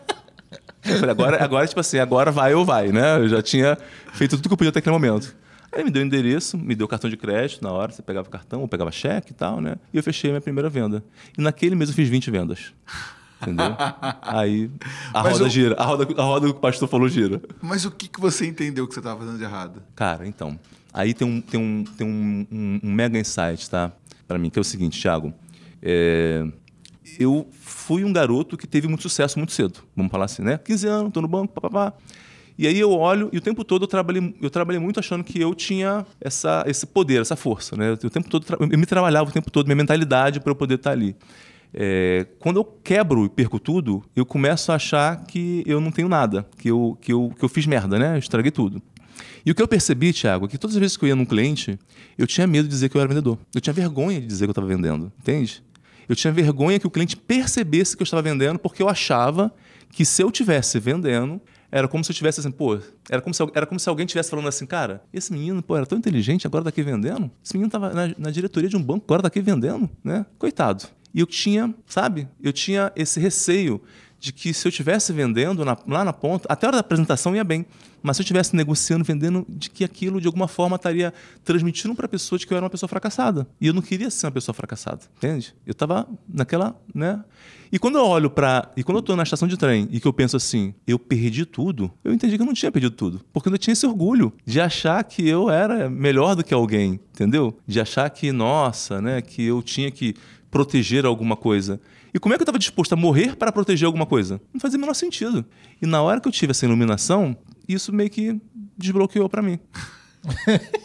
[0.84, 3.18] Eu falei, agora, agora, tipo assim, agora vai ou vai, né?
[3.18, 3.78] Eu já tinha
[4.12, 5.36] feito tudo que eu podia até aquele momento.
[5.72, 8.02] Aí ele me deu o endereço, me deu o cartão de crédito na hora, você
[8.02, 9.76] pegava o cartão, ou pegava cheque e tal, né?
[9.92, 11.02] E eu fechei a minha primeira venda.
[11.38, 12.72] E naquele mês eu fiz 20 vendas.
[13.40, 13.74] Entendeu?
[14.20, 14.70] Aí
[15.14, 17.40] a Mas roda eu- gira, a roda, a roda que o pastor falou gira.
[17.62, 19.82] Mas o que, que você entendeu que você estava fazendo de errado?
[19.94, 20.58] Cara, então,
[20.92, 23.92] aí tem um, tem um, tem um, um- um mega insight, tá?
[24.28, 25.32] Pra mim, que é o seguinte, Thiago.
[25.82, 26.44] É,
[27.18, 29.80] eu fui um garoto que teve muito sucesso muito cedo.
[29.96, 30.58] Vamos falar assim, né?
[30.58, 31.94] 15 anos, tô no banco, papapá.
[32.60, 35.40] E aí eu olho, e o tempo todo eu trabalhei, eu trabalhei muito achando que
[35.40, 37.92] eu tinha essa, esse poder, essa força, né?
[37.92, 40.90] O tempo todo, eu me trabalhava o tempo todo, minha mentalidade para eu poder estar
[40.90, 41.16] ali.
[41.72, 46.06] É, quando eu quebro e perco tudo, eu começo a achar que eu não tenho
[46.06, 48.16] nada, que eu, que eu, que eu fiz merda, né?
[48.16, 48.82] Eu estraguei tudo.
[49.42, 51.24] E o que eu percebi, Thiago, é que todas as vezes que eu ia num
[51.24, 51.78] cliente,
[52.18, 53.38] eu tinha medo de dizer que eu era vendedor.
[53.54, 55.62] Eu tinha vergonha de dizer que eu estava vendendo, entende?
[56.06, 59.50] Eu tinha vergonha que o cliente percebesse que eu estava vendendo, porque eu achava
[59.90, 61.40] que se eu tivesse vendendo,
[61.72, 64.30] era como se eu tivesse assim, pô, era como se, era como se alguém estivesse
[64.30, 67.30] falando assim, cara, esse menino, pô, era tão inteligente, agora tá aqui vendendo?
[67.44, 70.26] Esse menino estava na, na diretoria de um banco, agora tá aqui vendendo, né?
[70.38, 70.84] Coitado.
[71.14, 72.28] E eu tinha, sabe?
[72.42, 73.80] Eu tinha esse receio
[74.18, 77.34] de que se eu estivesse vendendo na- lá na ponta, até a hora da apresentação
[77.34, 77.64] ia bem,
[78.02, 81.12] mas se eu estivesse negociando, vendendo, de que aquilo de alguma forma estaria
[81.44, 83.46] transmitindo para a pessoa de que eu era uma pessoa fracassada.
[83.60, 85.54] E eu não queria ser uma pessoa fracassada, entende?
[85.66, 87.22] Eu estava naquela, né?
[87.72, 90.06] E quando eu olho para e quando eu estou na estação de trem e que
[90.06, 93.48] eu penso assim, eu perdi tudo, eu entendi que eu não tinha perdido tudo, porque
[93.48, 97.56] eu tinha esse orgulho de achar que eu era melhor do que alguém, entendeu?
[97.66, 100.14] De achar que, nossa, né, que eu tinha que
[100.50, 101.80] proteger alguma coisa.
[102.12, 104.40] E como é que eu estava disposto a morrer para proteger alguma coisa?
[104.52, 105.44] Não fazia o menor sentido.
[105.80, 107.36] E na hora que eu tive essa iluminação,
[107.72, 108.40] isso meio que
[108.76, 109.58] desbloqueou para mim.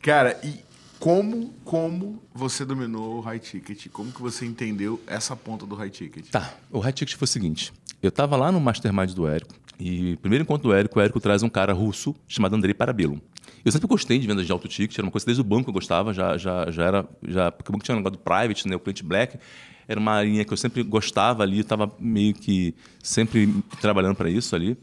[0.00, 0.60] Cara, e
[0.98, 3.88] como, como você dominou o high ticket?
[3.88, 6.28] Como que você entendeu essa ponta do high ticket?
[6.30, 7.72] Tá, o high ticket foi o seguinte.
[8.02, 11.42] Eu estava lá no mastermind do Érico, e primeiro encontro do Érico, o Érico traz
[11.42, 13.20] um cara russo chamado Andrei Parabelo.
[13.64, 15.70] Eu sempre gostei de vendas de alto ticket, era uma coisa desde o banco que
[15.70, 17.08] eu gostava, já, já, já era.
[17.26, 19.38] Já, porque o banco tinha um negócio do private, né, o cliente black.
[19.86, 24.54] Era uma linha que eu sempre gostava ali, estava meio que sempre trabalhando para isso
[24.54, 24.76] ali.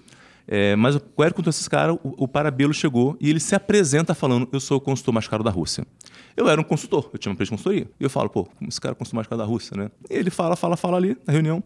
[0.47, 4.13] É, mas o Érico trouxe esse cara, o, o Parabelo chegou e ele se apresenta
[4.13, 5.85] falando: Eu sou o consultor mais caro da Rússia.
[6.37, 7.89] Eu era um consultor, eu tinha uma empresa de consultoria.
[7.99, 9.89] E eu falo: Pô, como esse cara é o consultor mais caro da Rússia, né?
[10.09, 11.63] E ele fala, fala, fala ali na reunião.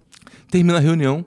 [0.49, 1.25] Termina a reunião,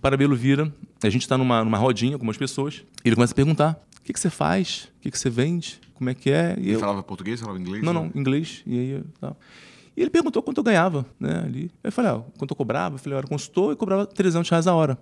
[0.00, 0.72] Parabelo vira,
[1.02, 2.84] a gente está numa, numa rodinha com algumas pessoas.
[3.04, 4.88] E ele começa a perguntar: O que, que você faz?
[4.98, 5.80] O que, que você vende?
[5.94, 6.54] Como é que é?
[6.58, 7.82] E Ele eu, falava português, falava inglês?
[7.82, 8.62] não, não, inglês.
[8.66, 9.36] E aí, tal.
[9.96, 11.70] E ele perguntou quanto eu ganhava, né, ali.
[11.82, 12.96] Eu falei, ah, quanto eu cobrava?
[12.96, 14.98] Eu falei, eu era consultor e cobrava 300 reais a hora.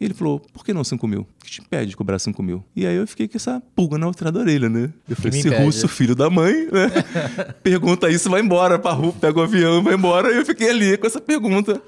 [0.00, 1.20] E ele falou, por que não 5 mil?
[1.20, 2.64] O que te impede de cobrar 5 mil?
[2.74, 4.92] E aí eu fiquei com essa pulga na outra da orelha, né?
[5.08, 5.64] Eu falei, esse impede?
[5.64, 6.90] russo, filho da mãe, né?
[7.62, 10.32] Pergunta isso, vai embora pra rua, pega o avião, vai embora.
[10.32, 11.80] E eu fiquei ali com essa pergunta.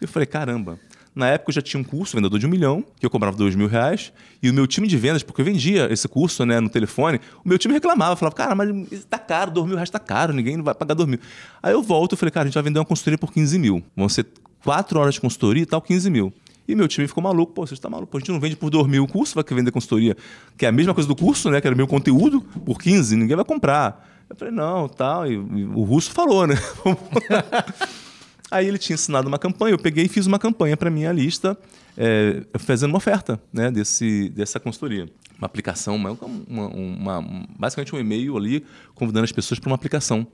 [0.00, 0.78] Eu falei, caramba.
[1.14, 3.54] Na época eu já tinha um curso, vendedor de um milhão, que eu cobrava dois
[3.54, 6.68] mil reais, e o meu time de vendas, porque eu vendia esse curso né, no
[6.68, 10.32] telefone, o meu time reclamava, falava, cara, mas tá caro, dois mil reais tá caro,
[10.32, 11.18] ninguém vai pagar dois mil.
[11.62, 13.82] Aí eu volto e falei, cara, a gente vai vender uma consultoria por 15 mil.
[13.96, 14.26] Vão ser
[14.62, 16.32] quatro horas de consultoria e tal, 15 mil.
[16.68, 18.68] E meu time ficou maluco, pô, você está maluco, pô, a gente não vende por
[18.68, 20.14] 2 mil o curso, vai vender consultoria,
[20.56, 21.60] que é a mesma coisa do curso, né?
[21.60, 24.06] Que era meu conteúdo, por 15, ninguém vai comprar.
[24.28, 26.54] Eu falei, não, tal, e, e o russo falou, né?
[28.50, 31.56] Aí ele tinha ensinado uma campanha, eu peguei e fiz uma campanha para minha lista,
[31.96, 35.06] é, fazendo uma oferta né, desse, dessa consultoria.
[35.36, 36.10] Uma aplicação, uma,
[36.48, 40.26] uma- uma- um- basicamente um e-mail ali, convidando as pessoas para uma aplicação,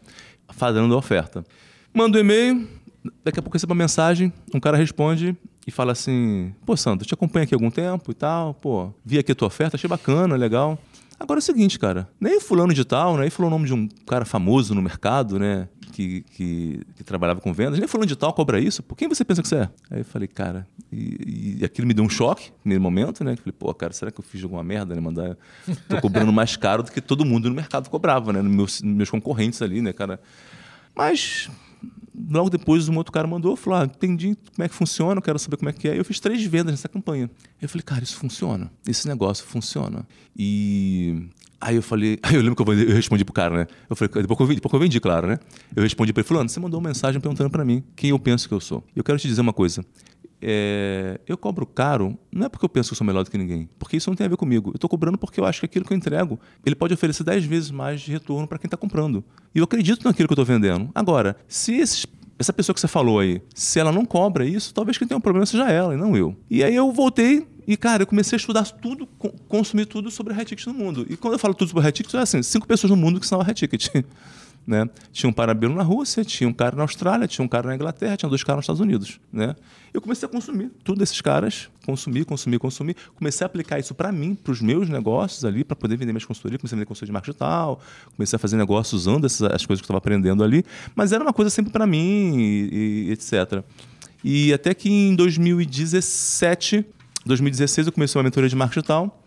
[0.50, 1.44] fazendo a oferta.
[1.92, 2.68] Manda o e-mail,
[3.24, 5.36] daqui a pouco recebo uma mensagem, um cara responde
[5.66, 8.92] e fala assim: Pô, Sandro, eu te acompanho aqui há algum tempo e tal, pô,
[9.04, 10.78] vi aqui a tua oferta, achei bacana, legal.
[11.18, 13.30] Agora é o seguinte, cara, nem fulano de tal, né?
[13.30, 15.68] Falou o nome de um cara famoso no mercado, né?
[15.94, 19.24] Que, que, que trabalhava com vendas, nem fulano de tal cobra isso, por quem você
[19.24, 19.68] pensa que você é?
[19.92, 23.34] Aí eu falei, cara, e, e aquilo me deu um choque no primeiro momento, né?
[23.34, 25.00] Eu falei, pô, cara, será que eu fiz alguma merda, né?
[25.00, 25.36] Mandar.
[25.88, 28.42] Tô cobrando mais caro do que todo mundo no mercado cobrava, né?
[28.42, 30.20] Meus, meus concorrentes ali, né, cara?
[30.96, 31.48] Mas
[32.28, 35.56] logo depois um outro cara mandou, falou: ah, entendi como é que funciona, quero saber
[35.56, 35.96] como é que é.
[35.96, 37.30] Eu fiz três vendas nessa campanha.
[37.62, 38.68] Eu falei, cara, isso funciona.
[38.84, 40.04] Esse negócio funciona.
[40.36, 41.28] E
[41.60, 43.66] aí eu falei, aí eu lembro que eu, respondi pro cara, né?
[43.88, 45.38] Eu falei, depois que eu vendi, depois que eu vendi, claro, né?
[45.74, 48.48] Eu respondi pra ele, fulano, você mandou uma mensagem perguntando pra mim quem eu penso
[48.48, 48.84] que eu sou.
[48.94, 49.84] Eu quero te dizer uma coisa.
[50.46, 53.38] É, eu cobro caro, não é porque eu penso que eu sou melhor do que
[53.38, 54.70] ninguém, porque isso não tem a ver comigo.
[54.70, 57.44] Eu estou cobrando porque eu acho que aquilo que eu entrego, ele pode oferecer 10
[57.46, 59.24] vezes mais de retorno para quem está comprando.
[59.54, 60.90] E eu acredito naquilo que eu estou vendendo.
[60.94, 62.04] Agora, se esses-
[62.38, 65.20] essa pessoa que você falou aí, se ela não cobra isso, talvez quem tenha um
[65.20, 66.36] problema seja ela e não eu.
[66.50, 70.34] E aí eu voltei e, cara, eu comecei a estudar tudo, co- consumir tudo sobre
[70.34, 71.06] high ticket no mundo.
[71.08, 73.26] E quando eu falo tudo sobre high ticket, é assim, cinco pessoas no mundo que
[73.26, 73.88] são high ticket.
[74.66, 74.88] Né?
[75.12, 78.16] Tinha um parabelo na Rússia, tinha um cara na Austrália, tinha um cara na Inglaterra,
[78.16, 79.20] tinha dois caras nos Estados Unidos.
[79.32, 79.54] Né?
[79.92, 82.96] Eu comecei a consumir tudo desses caras, consumir, consumir, consumir.
[83.14, 86.24] Comecei a aplicar isso para mim, para os meus negócios ali, para poder vender minhas
[86.24, 86.60] consultorias.
[86.60, 87.80] Comecei a vender consultoria de marketing digital,
[88.16, 90.64] comecei a fazer negócios usando essas, as coisas que eu estava aprendendo ali.
[90.96, 93.62] Mas era uma coisa sempre para mim, e, e etc.
[94.24, 96.86] E até que em 2017,
[97.26, 99.23] 2016, eu comecei uma mentoria de marketing digital.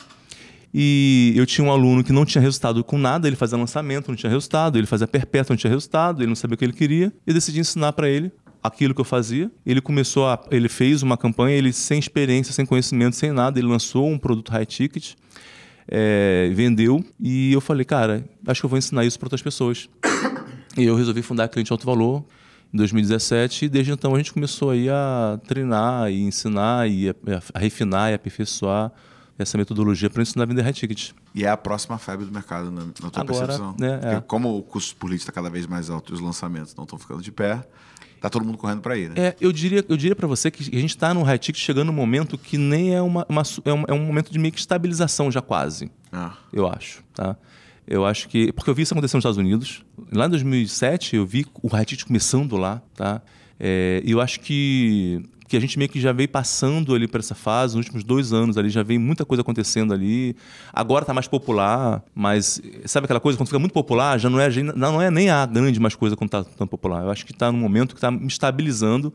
[0.73, 4.15] E eu tinha um aluno que não tinha resultado com nada, ele fazia lançamento, não
[4.15, 7.13] tinha resultado, ele fazia perpétuo, não tinha resultado, ele não sabia o que ele queria.
[7.25, 9.49] Eu decidi ensinar para ele aquilo que eu fazia.
[9.65, 13.67] Ele começou a, ele fez uma campanha, ele sem experiência, sem conhecimento, sem nada, ele
[13.67, 15.13] lançou um produto high ticket,
[15.87, 19.89] é, vendeu e eu falei, cara, acho que eu vou ensinar isso para outras pessoas.
[20.77, 22.23] E eu resolvi fundar a Cliente Alto Valor
[22.71, 27.15] em 2017 e desde então a gente começou aí a treinar e ensinar e a,
[27.53, 28.91] a refinar e aperfeiçoar
[29.37, 31.11] essa metodologia para ensinar a vender high ticket.
[31.33, 33.75] E é a próxima febre do mercado, na, na tua Agora, percepção.
[33.79, 34.21] né, é.
[34.21, 36.97] como o custo por lead está cada vez mais alto e os lançamentos não estão
[36.97, 37.63] ficando de pé,
[38.19, 39.13] tá todo mundo correndo para aí, né?
[39.17, 41.87] É, eu diria, eu diria para você que a gente está no high ticket chegando
[41.87, 44.59] num momento que nem é uma, uma é, um, é um momento de meio que
[44.59, 45.91] estabilização já quase.
[46.11, 46.33] Ah.
[46.51, 47.35] eu acho, tá?
[47.85, 49.83] Eu acho que porque eu vi isso acontecer nos Estados Unidos.
[50.11, 53.21] Lá em 2007 eu vi o high ticket começando lá, tá?
[53.59, 57.19] É, E eu acho que que a gente meio que já veio passando ali por
[57.19, 60.35] essa fase, nos últimos dois anos ali, já veio muita coisa acontecendo ali.
[60.73, 64.49] Agora está mais popular, mas sabe aquela coisa, quando fica muito popular, já não é,
[64.75, 67.03] não é nem a grande mais coisa quando está tão popular.
[67.03, 69.13] Eu acho que está num momento que está me estabilizando.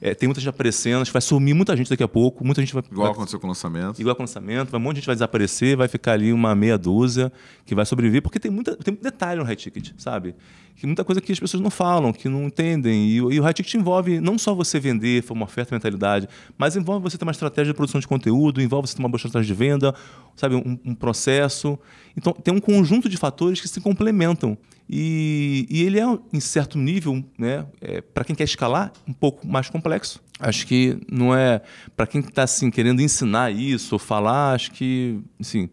[0.00, 2.44] É, tem muita gente aparecendo, acho que vai sumir muita gente daqui a pouco.
[2.44, 2.82] Muita gente vai.
[2.90, 4.00] Igual vai, aconteceu com o lançamento.
[4.00, 4.70] Igual com o lançamento.
[4.70, 7.32] Vai, um monte de gente vai desaparecer, vai ficar ali uma meia dúzia
[7.64, 10.34] que vai sobreviver, porque tem, muita, tem muito detalhe no high ticket, sabe?
[10.76, 13.08] Que muita coisa que as pessoas não falam, que não entendem.
[13.08, 16.28] E, e o high ticket envolve não só você vender, uma oferta, mentalidade,
[16.58, 19.16] mas envolve você ter uma estratégia de produção de conteúdo, envolve você ter uma boa
[19.16, 19.94] estratégia de venda,
[20.34, 20.56] sabe?
[20.56, 21.78] um, um processo.
[22.16, 24.58] Então, tem um conjunto de fatores que se complementam.
[24.88, 29.46] E, e, ele é, em certo nível, né, é, para quem quer escalar, um pouco
[29.46, 30.22] mais complexo.
[30.38, 31.62] Acho que não é.
[31.96, 35.70] Para quem está assim, querendo ensinar isso ou falar, acho que assim,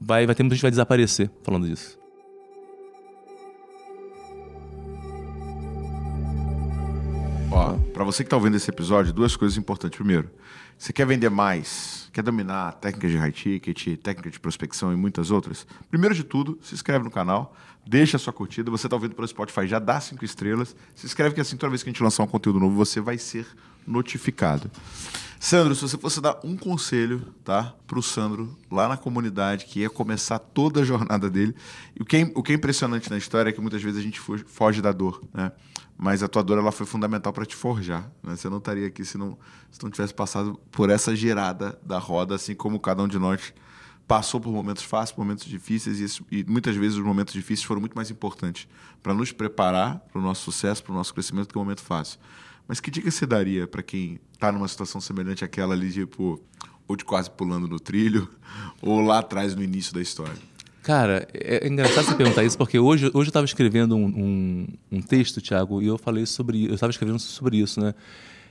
[0.00, 1.98] vai, vai ter muita gente que vai desaparecer falando disso.
[7.50, 9.96] Ó, para você que está ouvindo esse episódio, duas coisas importantes.
[9.96, 10.30] Primeiro,
[10.76, 15.30] você quer vender mais, quer dominar técnicas de high ticket, técnica de prospecção e muitas
[15.30, 15.66] outras?
[15.90, 17.54] Primeiro de tudo, se inscreve no canal,
[17.86, 18.70] deixa a sua curtida.
[18.70, 20.74] Você está ouvindo pelo Spotify, já dá cinco estrelas.
[20.94, 23.18] Se inscreve que assim, toda vez que a gente lançar um conteúdo novo, você vai
[23.18, 23.46] ser
[23.86, 24.70] notificado.
[25.44, 29.80] Sandro, se você fosse dar um conselho, tá, para o Sandro lá na comunidade que
[29.80, 31.54] ia começar toda a jornada dele,
[31.94, 34.02] e o que é, o que é impressionante na história é que muitas vezes a
[34.02, 35.52] gente foge da dor, né?
[35.98, 38.34] Mas a tua dor ela foi fundamental para te forjar, né?
[38.36, 39.36] Você não estaria aqui se não,
[39.70, 43.52] se não tivesse passado por essa girada da roda, assim como cada um de nós
[44.08, 47.94] passou por momentos fáceis, momentos difíceis, e, e muitas vezes os momentos difíceis foram muito
[47.94, 48.66] mais importantes
[49.02, 51.82] para nos preparar para o nosso sucesso, para o nosso crescimento, do que o momento
[51.82, 52.18] fácil.
[52.66, 56.40] Mas que dica você daria para quem está numa situação semelhante àquela ali, tipo,
[56.88, 58.28] ou de quase pulando no trilho,
[58.80, 60.36] ou lá atrás no início da história?
[60.82, 64.66] Cara, é, é engraçado você perguntar isso, porque hoje, hoje eu estava escrevendo um, um,
[64.92, 66.66] um, texto, Thiago, e eu falei sobre.
[66.66, 67.94] Eu estava escrevendo sobre isso, né?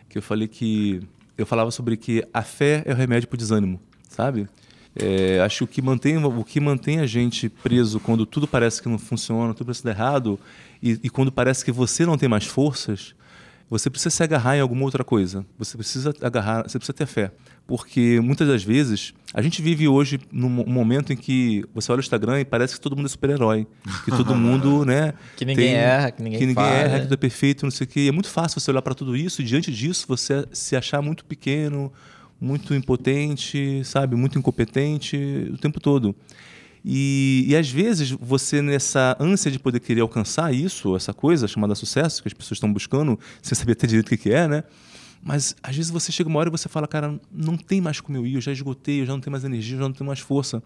[0.10, 1.02] Que eu falei que.
[1.38, 4.48] Eu falava sobre que a fé é o remédio para o desânimo, sabe?
[4.96, 8.82] É, acho que o que, mantém, o que mantém a gente preso quando tudo parece
[8.82, 10.40] que não funciona, tudo parece dar errado,
[10.82, 13.16] e, e quando parece que você não tem mais forças,
[13.70, 15.46] você precisa se agarrar em alguma outra coisa.
[15.58, 17.32] Você precisa agarrar, você precisa ter fé.
[17.66, 22.02] Porque muitas das vezes a gente vive hoje num momento em que você olha o
[22.02, 23.66] Instagram e parece que todo mundo é super-herói.
[24.04, 25.14] Que todo mundo, né?
[25.38, 27.72] que ninguém tem, erra, que ninguém, que ninguém fala, erra, que tudo é perfeito, não
[27.72, 28.00] sei o quê.
[28.02, 31.02] E é muito fácil você olhar para tudo isso e diante disso você se achar
[31.02, 31.92] muito pequeno,
[32.40, 34.16] muito impotente, sabe?
[34.16, 35.18] Muito incompetente
[35.52, 36.14] o tempo todo.
[36.86, 41.76] E, e às vezes você, nessa ânsia de poder querer alcançar isso, essa coisa chamada
[41.76, 44.64] sucesso, que as pessoas estão buscando, sem saber até direito o que é, né?
[45.24, 48.18] Mas às vezes você chega uma hora e você fala, cara, não tem mais como
[48.18, 50.08] eu ir, eu já esgotei, eu já não tenho mais energia, eu já não tenho
[50.08, 50.62] mais força.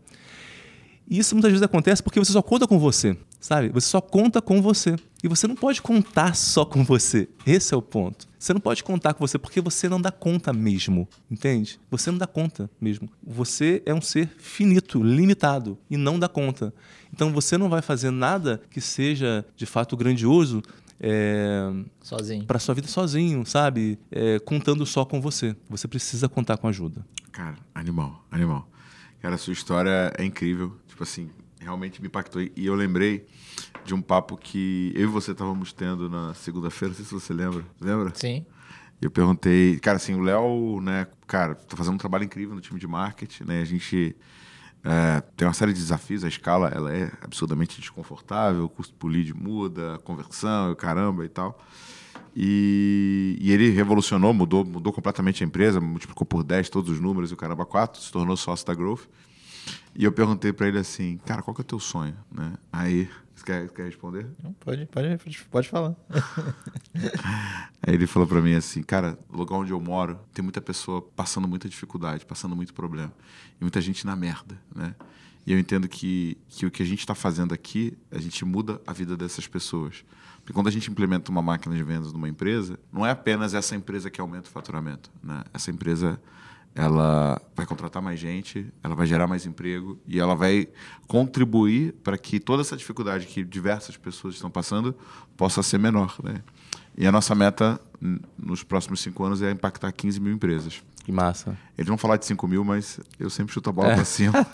[1.07, 3.15] E isso muitas vezes acontece porque você só conta com você,
[3.47, 3.69] sabe?
[3.69, 4.97] Você só conta com você.
[5.23, 7.29] E você não pode contar só com você.
[7.45, 8.27] Esse é o ponto.
[8.37, 11.79] Você não pode contar com você porque você não dá conta mesmo, entende?
[11.89, 13.09] Você não dá conta mesmo.
[13.25, 16.73] Você é um ser finito, limitado e não dá conta.
[17.13, 20.61] Então você não vai fazer nada que seja de fato grandioso
[20.99, 21.71] é,
[22.01, 23.97] sozinho para sua vida sozinho, sabe?
[24.11, 25.55] É, contando só com você.
[25.69, 27.03] Você precisa contar com ajuda.
[27.31, 28.67] Cara, animal, animal.
[29.21, 30.77] Cara, a sua história é incrível.
[30.87, 31.29] Tipo assim,
[31.59, 32.41] realmente me impactou.
[32.41, 33.25] E eu lembrei
[33.83, 37.33] de um papo que eu e você estávamos tendo na segunda-feira, não sei se você
[37.33, 37.65] lembra.
[37.79, 38.11] Lembra?
[38.15, 38.45] Sim.
[39.01, 42.79] Eu perguntei, cara, assim, o Léo, né, cara, tá fazendo um trabalho incrível no time
[42.79, 43.61] de marketing, né?
[43.61, 44.15] A gente
[44.83, 49.09] é, tem uma série de desafios, a escala ela é absurdamente desconfortável, o custo por
[49.09, 51.59] lead muda, a conversão, caramba e tal.
[52.35, 57.31] E, e, ele revolucionou, mudou, mudou completamente a empresa, multiplicou por 10 todos os números
[57.31, 59.07] e o caramba 4, se tornou sócio da Growth.
[59.97, 62.15] E eu perguntei para ele assim, cara, qual que é o teu sonho?
[62.31, 62.53] Né?
[62.71, 64.27] Aí, você quer, quer responder?
[64.59, 65.95] Pode, pode, pode falar.
[67.81, 71.01] Aí ele falou para mim assim, cara, o lugar onde eu moro tem muita pessoa
[71.01, 73.11] passando muita dificuldade, passando muito problema.
[73.59, 74.93] E muita gente na merda, né?
[75.47, 78.79] E eu entendo que, que o que a gente está fazendo aqui, a gente muda
[78.85, 80.05] a vida dessas pessoas.
[80.41, 83.75] Porque quando a gente implementa uma máquina de vendas numa empresa, não é apenas essa
[83.75, 85.09] empresa que aumenta o faturamento.
[85.23, 85.43] Né?
[85.53, 86.21] Essa empresa
[86.77, 90.67] ela vai contratar mais gente, ela vai gerar mais emprego e ela vai
[91.07, 94.95] contribuir para que toda essa dificuldade que diversas pessoas estão passando
[95.35, 96.15] possa ser menor.
[96.23, 96.35] Né?
[96.95, 97.81] E a nossa meta
[98.37, 100.83] nos próximos cinco anos é impactar 15 mil empresas.
[101.03, 101.57] Que massa.
[101.75, 103.95] Eles vão falar de 5 mil, mas eu sempre chuto a bola é.
[103.95, 104.33] para cima.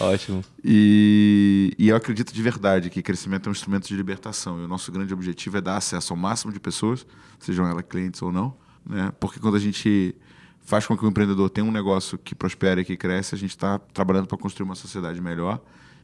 [0.00, 0.42] Ótimo.
[0.64, 4.60] E, e, eu acredito de verdade que crescimento é um instrumento de libertação.
[4.60, 7.06] E o nosso grande objetivo é dar acesso ao máximo de pessoas,
[7.38, 8.56] sejam elas clientes ou não,
[8.86, 9.12] né?
[9.18, 10.14] Porque quando a gente
[10.60, 13.50] faz com que o empreendedor tenha um negócio que prospere e que cresce, a gente
[13.50, 15.60] está trabalhando para construir uma sociedade melhor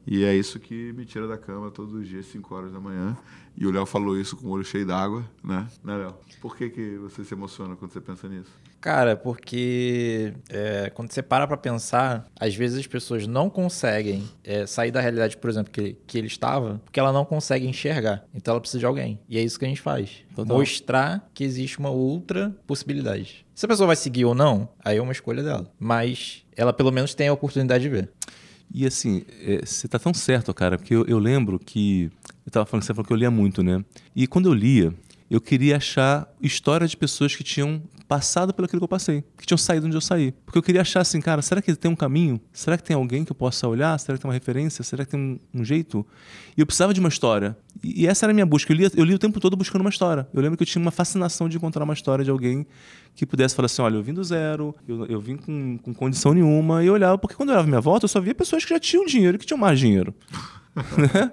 [0.07, 3.17] E é isso que me tira da cama todos os dias, 5 horas da manhã.
[3.57, 5.69] E o Léo falou isso com o olho cheio d'água, né?
[5.85, 6.15] Né, Léo?
[6.41, 8.51] Por que, que você se emociona quando você pensa nisso?
[8.81, 14.67] Cara, porque é, quando você para pra pensar, às vezes as pessoas não conseguem é,
[14.67, 18.25] sair da realidade, por exemplo, que, que ele estava, porque ela não consegue enxergar.
[18.35, 19.21] Então ela precisa de alguém.
[19.29, 20.25] E é isso que a gente faz.
[20.35, 20.57] Total.
[20.57, 23.45] Mostrar que existe uma outra possibilidade.
[23.55, 25.71] Se a pessoa vai seguir ou não, aí é uma escolha dela.
[25.79, 28.11] Mas ela pelo menos tem a oportunidade de ver.
[28.73, 32.11] E assim, é, você tá tão certo, cara, porque eu, eu lembro que.
[32.47, 33.85] Eu tava falando, você falou que eu lia muito, né?
[34.17, 34.95] E quando eu lia,
[35.31, 39.57] eu queria achar história de pessoas que tinham passado pelo que eu passei, que tinham
[39.57, 40.33] saído onde eu saí.
[40.45, 42.41] Porque eu queria achar assim, cara, será que tem um caminho?
[42.53, 43.97] Será que tem alguém que eu possa olhar?
[44.01, 44.83] Será que tem uma referência?
[44.83, 46.05] Será que tem um, um jeito?
[46.57, 47.57] E eu precisava de uma história.
[47.85, 48.73] E, e essa era a minha busca.
[48.73, 50.27] Eu li, eu li o tempo todo buscando uma história.
[50.35, 52.67] Eu lembro que eu tinha uma fascinação de encontrar uma história de alguém
[53.15, 56.35] que pudesse falar assim: olha, eu vim do zero, eu, eu vim com, com condição
[56.35, 56.83] nenhuma.
[56.83, 58.81] E eu olhava, porque quando eu olhava minha volta, eu só via pessoas que já
[58.81, 60.13] tinham dinheiro e que tinham mais dinheiro.
[60.97, 61.33] Né?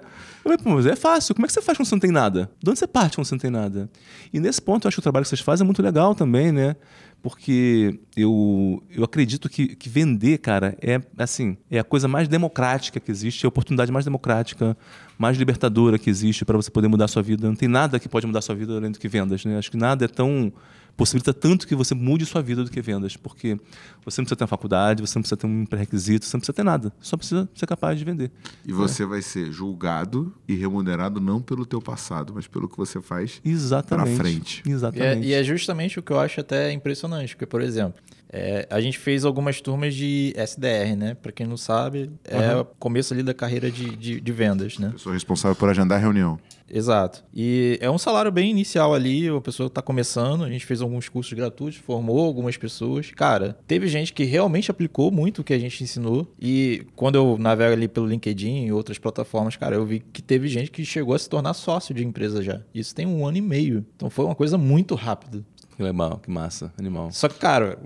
[0.53, 1.35] Eu falei, mas é fácil.
[1.35, 2.49] Como é que você faz quando você não tem nada?
[2.61, 3.89] De onde você parte quando você não tem nada?
[4.31, 6.51] E nesse ponto, eu acho que o trabalho que vocês fazem é muito legal também,
[6.51, 6.75] né?
[7.21, 12.99] Porque eu, eu acredito que, que vender, cara, é assim, é a coisa mais democrática
[12.99, 14.77] que existe, é a oportunidade mais democrática,
[15.17, 17.47] mais libertadora que existe para você poder mudar a sua vida.
[17.47, 19.57] Não tem nada que pode mudar a sua vida além do que vendas, né?
[19.57, 20.53] Acho que nada é tão
[20.97, 23.59] possibilita tanto que você mude sua vida do que vendas, porque
[24.03, 26.55] você não precisa ter uma faculdade, você não precisa ter um pré-requisito, você não precisa
[26.55, 28.31] ter nada, só precisa ser capaz de vender.
[28.65, 32.99] E você vai ser julgado e remunerado não pelo teu passado, mas pelo que você
[32.99, 34.15] faz Exatamente.
[34.15, 34.63] pra frente.
[34.65, 35.27] E é, Exatamente.
[35.27, 38.01] e é justamente o que eu acho até impressionante, porque, por exemplo,
[38.31, 41.15] é, a gente fez algumas turmas de SDR, né?
[41.15, 44.89] Pra quem não sabe, é o começo ali da carreira de, de, de vendas, né?
[44.91, 46.39] Pessoa responsável por agendar a reunião.
[46.69, 47.23] Exato.
[47.33, 51.07] E é um salário bem inicial ali, a pessoa tá começando, a gente fez alguns
[51.07, 53.11] cursos gratuitos, formou algumas pessoas.
[53.11, 56.27] Cara, teve gente que realmente aplicou muito o que a gente ensinou.
[56.39, 60.47] E quando eu navego ali pelo LinkedIn e outras plataformas, cara, eu vi que teve
[60.47, 62.61] gente que chegou a se tornar sócio de empresa já.
[62.73, 63.85] Isso tem um ano e meio.
[63.95, 65.45] Então foi uma coisa muito rápida.
[65.77, 67.11] Que legal, que massa, animal.
[67.11, 67.77] Só que, cara,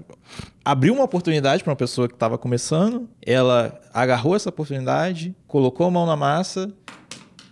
[0.64, 5.92] abriu uma oportunidade para uma pessoa que estava começando, ela agarrou essa oportunidade, colocou a
[5.92, 6.72] mão na massa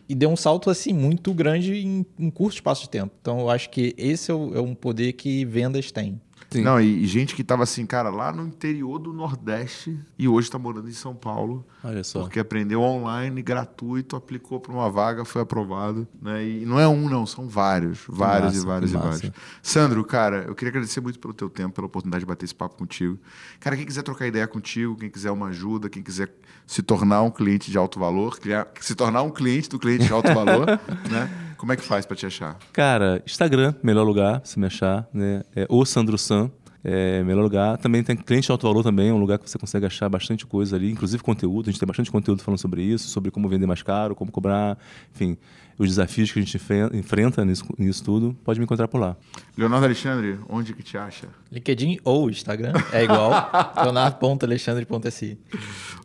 [0.08, 3.14] e deu um salto assim muito grande em um curto espaço de tempo.
[3.20, 6.22] Então, eu acho que esse é, é um poder que vendas têm.
[6.52, 6.64] Sim.
[6.64, 10.50] Não, e, e gente que tava assim, cara, lá no interior do Nordeste e hoje
[10.50, 11.64] tá morando em São Paulo.
[11.84, 12.22] Olha só.
[12.22, 16.08] Porque aprendeu online, gratuito, aplicou para uma vaga, foi aprovado.
[16.22, 16.44] Né?
[16.44, 18.00] E não é um, não, são vários.
[18.08, 19.32] Vários massa, e vários e vários.
[19.62, 22.76] Sandro, cara, eu queria agradecer muito pelo teu tempo, pela oportunidade de bater esse papo
[22.78, 23.20] contigo.
[23.60, 26.34] Cara, quem quiser trocar ideia contigo, quem quiser uma ajuda, quem quiser
[26.66, 30.14] se tornar um cliente de alto valor, criar- se tornar um cliente do cliente de
[30.14, 30.66] alto valor,
[31.12, 31.49] né?
[31.60, 32.58] Como é que faz para te achar?
[32.72, 35.44] Cara, Instagram, melhor lugar, se me achar, né?
[35.54, 36.50] É o Sandro San.
[36.82, 37.78] É melhor lugar.
[37.78, 40.46] Também tem cliente de alto valor também, é um lugar que você consegue achar bastante
[40.46, 41.68] coisa ali, inclusive conteúdo.
[41.68, 44.78] A gente tem bastante conteúdo falando sobre isso, sobre como vender mais caro, como cobrar,
[45.14, 45.38] enfim,
[45.80, 48.36] os desafios que a gente enfren- enfrenta nisso, nisso tudo.
[48.44, 49.16] Pode me encontrar por lá.
[49.58, 51.28] Leonardo Alexandre, onde que te acha?
[51.52, 53.32] LinkedIn ou Instagram é igual.
[53.82, 55.40] leonardo.alexandre.si.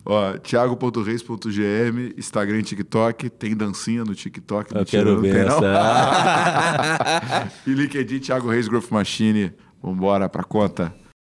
[0.06, 4.72] Ó, thiago.reis.gm, Instagram e TikTok, tem dancinha no TikTok.
[4.74, 7.50] Eu quero ver essa.
[7.66, 9.52] e LinkedIn, Thiago Reis Growth Machine.
[9.82, 10.94] Vambora pra conta.